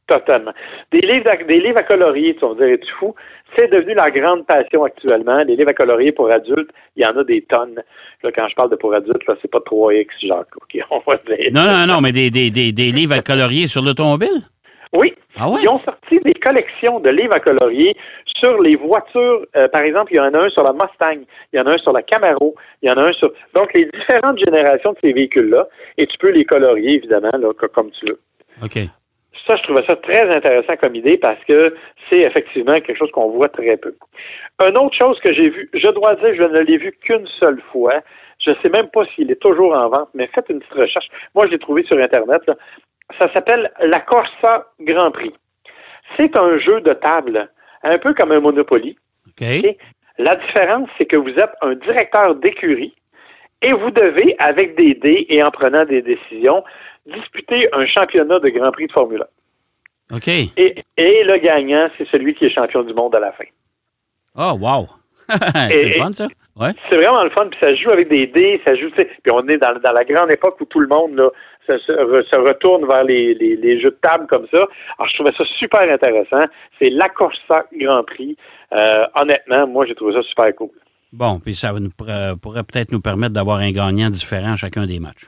Totalement. 0.10 0.54
Des 0.92 1.01
livres, 1.01 1.30
à, 1.32 1.36
des 1.38 1.60
livres 1.60 1.78
à 1.78 1.84
colorier, 1.84 2.34
tu 2.34 2.42
vas 2.42 2.50
me 2.50 2.56
dire, 2.56 2.74
es-tu 2.74 2.92
fou? 3.00 3.13
C'est 3.56 3.72
devenu 3.72 3.94
la 3.94 4.10
grande 4.10 4.46
passion 4.48 4.84
actuellement. 4.84 5.38
Les 5.48 5.56
livres 5.56 5.70
à 5.70 5.74
colorier 5.74 6.12
pour 6.12 6.32
adultes, 6.32 6.72
il 6.96 7.04
y 7.04 7.06
en 7.06 7.16
a 7.18 7.24
des 7.24 7.42
tonnes. 7.44 7.80
Là, 8.24 8.32
quand 8.36 8.48
je 8.50 8.56
parle 8.56 8.72
de 8.72 8.75
pour 8.75 8.94
adultes, 8.96 9.25
là, 9.28 9.36
c'est 9.42 9.51
pas 9.51 9.60
3X, 9.60 10.08
Jacques. 10.24 10.56
OK, 10.58 10.82
on 10.92 11.01
va 11.10 11.18
dire. 11.28 11.50
Non, 11.54 11.62
non, 11.63 11.86
non, 11.94 12.01
mais 12.01 12.12
des, 12.12 12.30
des, 12.32 12.50
des, 12.50 12.72
des 12.72 12.92
livres 12.92 13.13
à 13.16 13.22
colorier 13.22 13.68
sur 13.68 13.84
l'automobile? 13.84 14.42
Oui. 14.94 15.13
Ah 15.38 15.48
ouais? 15.48 15.60
Ils 15.62 15.70
ont 15.70 15.78
sorti 15.78 16.20
des 16.25 16.34
collections 16.34 17.00
de 17.00 17.12
livres 17.12 17.36
à 17.36 17.39
colorier 17.39 17.96
sur 18.39 18.60
les 18.62 18.75
voitures. 18.75 19.46
Euh, 19.56 19.68
par 19.68 19.84
exemple, 19.84 20.12
il 20.13 20.18
y 20.18 20.20
en 20.20 20.34
a 20.34 20.39
un 20.39 20.50
sur 20.50 20.63
la 20.63 20.74
Mustang, 20.74 21.22
il 21.54 21.60
y 21.60 21.62
en 21.62 21.68
a 21.68 21.74
un 21.74 21.78
sur 21.78 21.92
la 21.94 22.01
Camaro, 22.01 22.56
il 22.82 22.89
y 22.89 22.92
en 22.92 22.96
a 22.98 23.04
un 23.08 23.12
sur... 23.13 23.32
Donc, 23.54 23.72
les 23.75 23.86
différentes 23.86 24.39
générations 24.44 24.94
de 24.94 24.98
ces 25.04 25.13
véhicules-là, 25.13 25.68
et 26.00 26.08
tu 26.08 26.18
peux 26.18 26.32
les 26.32 26.44
colorier, 26.46 26.96
évidemment, 26.96 27.30
là, 27.39 27.54
co- 27.54 27.68
comme 27.68 27.92
tu 27.92 28.08
veux. 28.08 28.20
OK. 28.63 28.80
Ça, 29.48 29.55
je 29.55 29.63
trouvais 29.63 29.86
ça 29.88 29.96
très 29.96 30.36
intéressant 30.36 30.75
comme 30.77 30.96
idée 30.96 31.17
parce 31.17 31.43
que 31.46 31.75
c'est 32.10 32.19
effectivement 32.19 32.74
quelque 32.75 32.98
chose 32.98 33.12
qu'on 33.12 33.29
voit 33.29 33.50
très 33.50 33.77
peu. 33.77 33.96
Une 34.63 34.77
autre 34.77 34.96
chose 34.96 35.19
que 35.22 35.34
j'ai 35.34 35.50
vue, 35.50 35.69
je 35.74 35.91
dois 35.91 36.15
dire, 36.15 36.36
je 36.36 36.48
ne 36.48 36.60
l'ai 36.60 36.77
vu 36.77 36.91
qu'une 37.01 37.27
seule 37.39 37.62
fois. 37.72 38.01
Je 38.46 38.51
ne 38.51 38.55
sais 38.63 38.69
même 38.69 38.89
pas 38.89 39.05
s'il 39.15 39.31
est 39.31 39.41
toujours 39.41 39.74
en 39.74 39.89
vente, 39.89 40.10
mais 40.13 40.29
faites 40.34 40.46
une 40.50 40.60
petite 40.60 40.74
recherche. 40.74 41.08
Moi, 41.36 41.46
je 41.48 41.51
l'ai 41.51 41.60
trouvé 41.60 41.84
sur 41.84 41.98
Internet. 41.98 42.41
là. 42.48 42.55
Ça 43.19 43.31
s'appelle 43.34 43.72
la 43.81 44.00
Corsa 44.01 44.67
Grand 44.81 45.12
Prix. 45.12 45.34
C'est 46.17 46.38
un 46.38 46.58
jeu 46.60 46.81
de 46.81 46.93
table, 46.93 47.50
un 47.84 47.98
peu 47.98 48.13
comme 48.13 48.31
un 48.31 48.39
Monopoly. 48.39 48.98
La 50.17 50.36
différence, 50.36 50.89
c'est 50.98 51.05
que 51.05 51.17
vous 51.17 51.29
êtes 51.29 51.53
un 51.62 51.75
directeur 51.75 52.36
d'écurie 52.36 52.93
et 53.62 53.74
vous 53.74 53.91
devez, 53.91 54.36
avec 54.39 54.75
des 54.75 54.93
dés 54.93 55.25
et 55.29 55.43
en 55.43 55.50
prenant 55.50 55.84
des 55.86 56.01
décisions, 56.01 56.63
disputer 57.13 57.68
un 57.74 57.86
championnat 57.88 58.39
de 58.39 58.50
Grand 58.50 58.72
Prix 58.72 58.88
de 58.88 58.92
Formule 58.92 59.24
1. 60.12 60.18
OK. 60.18 60.28
Et, 60.28 60.84
et 60.98 61.24
le 61.24 61.38
gagnant, 61.38 61.88
c'est 61.98 62.08
celui 62.10 62.34
qui 62.36 62.46
est 62.46 62.50
champion 62.54 62.84
du 62.84 62.94
monde 62.94 63.13
à 63.16 63.20
la 63.20 63.32
fin. 63.32 63.44
Oh, 64.36 64.58
wow. 64.60 64.88
c'est 65.30 65.86
le 65.86 65.92
fun, 65.94 66.12
ça? 66.13 66.28
Ouais. 66.60 66.72
C'est 66.89 66.98
vraiment 66.98 67.24
le 67.24 67.30
fun, 67.30 67.48
puis 67.50 67.60
ça 67.62 67.70
se 67.70 67.75
joue 67.75 67.92
avec 67.92 68.10
des 68.10 68.25
dés, 68.28 68.60
ça 68.66 68.75
joue, 68.75 68.89
tu 68.89 68.98
sais, 68.98 69.06
puis 69.24 69.32
on 69.32 69.48
est 69.48 69.58
dans, 69.58 69.74
dans 69.80 69.92
la 69.94 70.04
grande 70.04 70.32
époque 70.32 70.60
où 70.60 70.66
tout 70.66 70.80
le 70.80 70.88
monde 70.88 71.16
là, 71.16 71.30
se, 71.68 71.78
se 71.78 71.92
re- 71.92 72.28
se 72.30 72.36
retourne 72.36 72.86
vers 72.88 73.04
les, 73.04 73.34
les- 73.36 73.56
les 73.56 73.80
jeux 73.80 73.92
de 73.92 74.00
table 74.01 74.25
comme 74.28 74.46
ça. 74.51 74.58
Alors, 74.98 75.10
je 75.10 75.13
trouvais 75.16 75.32
ça 75.38 75.44
super 75.60 75.82
intéressant. 75.82 76.46
C'est 76.82 76.89
la 76.89 77.08
Corsa 77.10 77.66
Grand 77.78 78.04
Prix. 78.04 78.36
Euh, 78.74 79.04
honnêtement, 79.22 79.68
moi, 79.68 79.86
j'ai 79.86 79.96
trouvé 79.96 80.13
ça 80.13 80.24
super 80.24 80.54
cool. 80.56 80.72
Bon, 81.13 81.39
puis 81.39 81.54
ça 81.56 81.72
nous 81.74 81.89
pourrait, 81.92 82.34
pourrait 82.42 82.63
peut-être 82.63 82.92
nous 82.92 83.01
permettre 83.01 83.34
d'avoir 83.34 83.60
un 83.60 83.72
gagnant 83.72 84.10
différent 84.10 84.54
à 84.54 84.56
chacun 84.56 84.86
des 84.86 85.00
matchs. 85.00 85.28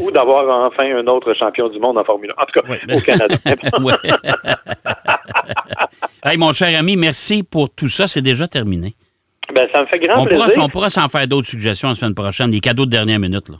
Ou 0.00 0.10
d'avoir 0.10 0.66
enfin 0.66 0.84
un 0.96 1.06
autre 1.06 1.34
champion 1.34 1.68
du 1.68 1.78
monde 1.78 1.98
en 1.98 2.04
Formule 2.04 2.32
1. 2.36 2.42
En 2.42 2.46
tout 2.46 2.60
cas, 2.60 2.68
Ouais. 2.68 2.80
au 2.94 3.00
Canada. 3.00 3.36
Hey, 6.24 6.36
mon 6.38 6.52
cher 6.52 6.78
ami, 6.78 6.96
merci 6.96 7.42
pour 7.42 7.68
tout 7.74 7.88
ça. 7.88 8.06
C'est 8.06 8.22
déjà 8.22 8.46
terminé. 8.46 8.94
ben, 9.54 9.66
ça 9.74 9.80
me 9.82 9.86
fait 9.86 9.98
grand 9.98 10.22
On 10.22 10.26
pourra, 10.26 10.46
plaisir. 10.46 10.62
on 10.64 10.68
pourra 10.68 10.88
s'en 10.88 11.08
faire 11.08 11.26
d'autres 11.26 11.48
suggestions 11.48 11.88
la 11.88 11.94
semaine 11.94 12.14
prochaine, 12.14 12.50
des 12.50 12.60
cadeaux 12.60 12.86
de 12.86 12.90
dernière 12.90 13.18
minute. 13.18 13.48
Là. 13.48 13.56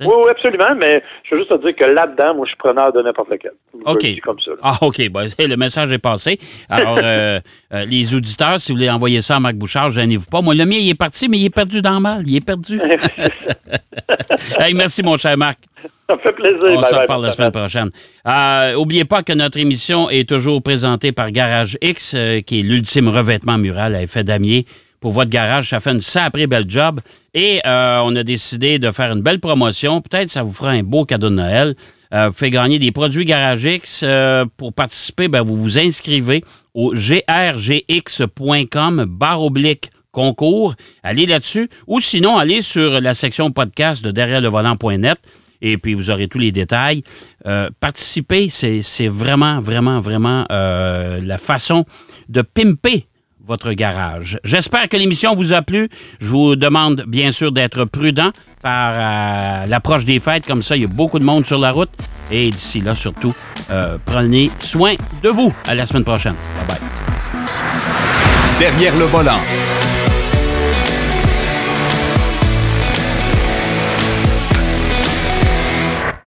Oui, 0.00 0.08
oui, 0.08 0.30
absolument, 0.30 0.74
mais 0.78 1.02
je 1.24 1.34
veux 1.34 1.40
juste 1.40 1.50
te 1.50 1.62
dire 1.62 1.74
que 1.74 1.84
là-dedans, 1.84 2.34
moi, 2.34 2.44
je 2.44 2.50
suis 2.50 2.58
preneur 2.58 2.92
de 2.92 3.00
n'importe 3.00 3.30
lequel. 3.30 3.52
OK. 3.86 4.20
comme 4.22 4.38
ça. 4.40 4.50
Ah, 4.62 4.76
OK. 4.82 5.08
Bon, 5.08 5.26
le 5.38 5.56
message 5.56 5.90
est 5.90 5.98
passé. 5.98 6.38
Alors, 6.68 6.98
euh, 7.02 7.40
euh, 7.72 7.84
les 7.86 8.14
auditeurs, 8.14 8.60
si 8.60 8.72
vous 8.72 8.76
voulez 8.76 8.90
envoyer 8.90 9.22
ça 9.22 9.36
à 9.36 9.40
Marc 9.40 9.54
Bouchard, 9.54 9.88
gênez-vous 9.88 10.26
pas. 10.26 10.42
Moi, 10.42 10.54
le 10.54 10.66
mien, 10.66 10.76
il 10.78 10.90
est 10.90 10.94
parti, 10.94 11.30
mais 11.30 11.38
il 11.38 11.46
est 11.46 11.54
perdu 11.54 11.80
dans 11.80 11.94
le 11.94 12.00
mal. 12.00 12.22
Il 12.26 12.36
est 12.36 12.44
perdu. 12.44 12.78
hey, 14.58 14.74
merci, 14.74 15.02
mon 15.02 15.16
cher 15.16 15.36
Marc. 15.38 15.60
Ça 16.08 16.14
me 16.14 16.20
fait 16.20 16.32
plaisir. 16.32 16.78
On 16.78 16.82
se 16.82 16.94
reparle 16.94 17.22
la 17.22 17.30
semaine 17.30 17.50
prochaine. 17.50 17.90
Euh, 18.28 18.74
Oubliez 18.74 19.04
pas 19.04 19.22
que 19.22 19.32
notre 19.32 19.58
émission 19.58 20.08
est 20.10 20.28
toujours 20.28 20.62
présentée 20.62 21.12
par 21.12 21.30
Garage 21.30 21.78
X, 21.80 22.14
euh, 22.14 22.40
qui 22.40 22.60
est 22.60 22.62
l'ultime 22.62 23.08
revêtement 23.08 23.58
mural 23.58 23.94
à 23.94 24.02
effet 24.02 24.22
damier. 24.24 24.66
Pour 25.06 25.12
votre 25.12 25.30
garage, 25.30 25.68
ça 25.68 25.78
fait 25.78 25.92
une 25.92 26.02
sacrée 26.02 26.48
belle 26.48 26.68
job. 26.68 27.00
Et 27.32 27.60
euh, 27.64 28.00
on 28.02 28.16
a 28.16 28.24
décidé 28.24 28.80
de 28.80 28.90
faire 28.90 29.12
une 29.12 29.20
belle 29.20 29.38
promotion. 29.38 30.00
Peut-être 30.00 30.28
ça 30.28 30.42
vous 30.42 30.52
fera 30.52 30.70
un 30.70 30.82
beau 30.82 31.04
cadeau 31.04 31.30
de 31.30 31.36
Noël. 31.36 31.76
Euh, 32.12 32.26
vous 32.26 32.34
faites 32.34 32.50
gagner 32.50 32.80
des 32.80 32.90
produits 32.90 33.24
Garage 33.24 33.62
X. 33.62 34.00
Euh, 34.02 34.46
pour 34.56 34.72
participer, 34.72 35.28
ben, 35.28 35.42
vous 35.42 35.54
vous 35.56 35.78
inscrivez 35.78 36.42
au 36.74 36.92
grgx.com 36.92 38.24
barre 39.08 39.44
oblique 39.44 39.90
concours. 40.10 40.74
Allez 41.04 41.26
là-dessus. 41.26 41.68
Ou 41.86 42.00
sinon, 42.00 42.36
allez 42.36 42.60
sur 42.60 43.00
la 43.00 43.14
section 43.14 43.52
podcast 43.52 44.02
de 44.04 44.10
derrière 44.10 44.40
le 44.40 44.48
volant.net 44.48 45.18
et 45.62 45.78
puis 45.78 45.94
vous 45.94 46.10
aurez 46.10 46.26
tous 46.26 46.40
les 46.40 46.50
détails. 46.50 47.04
Participer, 47.78 48.48
c'est 48.48 49.06
vraiment, 49.06 49.60
vraiment, 49.60 50.00
vraiment 50.00 50.46
la 50.50 51.38
façon 51.38 51.84
de 52.28 52.42
pimper 52.42 53.06
votre 53.46 53.72
garage. 53.72 54.38
J'espère 54.44 54.88
que 54.88 54.96
l'émission 54.96 55.34
vous 55.34 55.52
a 55.52 55.62
plu. 55.62 55.88
Je 56.20 56.26
vous 56.26 56.56
demande 56.56 57.04
bien 57.06 57.32
sûr 57.32 57.52
d'être 57.52 57.84
prudent 57.84 58.30
par 58.60 58.92
euh, 58.94 59.66
l'approche 59.66 60.04
des 60.04 60.18
fêtes. 60.18 60.46
Comme 60.46 60.62
ça, 60.62 60.76
il 60.76 60.82
y 60.82 60.84
a 60.84 60.88
beaucoup 60.88 61.18
de 61.18 61.24
monde 61.24 61.46
sur 61.46 61.58
la 61.58 61.72
route. 61.72 61.90
Et 62.30 62.50
d'ici 62.50 62.80
là, 62.80 62.94
surtout, 62.94 63.32
euh, 63.70 63.98
prenez 64.04 64.50
soin 64.58 64.94
de 65.22 65.28
vous. 65.28 65.54
À 65.66 65.74
la 65.74 65.86
semaine 65.86 66.04
prochaine. 66.04 66.34
Bye 66.68 66.76
bye. 66.76 67.40
Derrière 68.58 68.96
le 68.96 69.04
volant. 69.04 69.38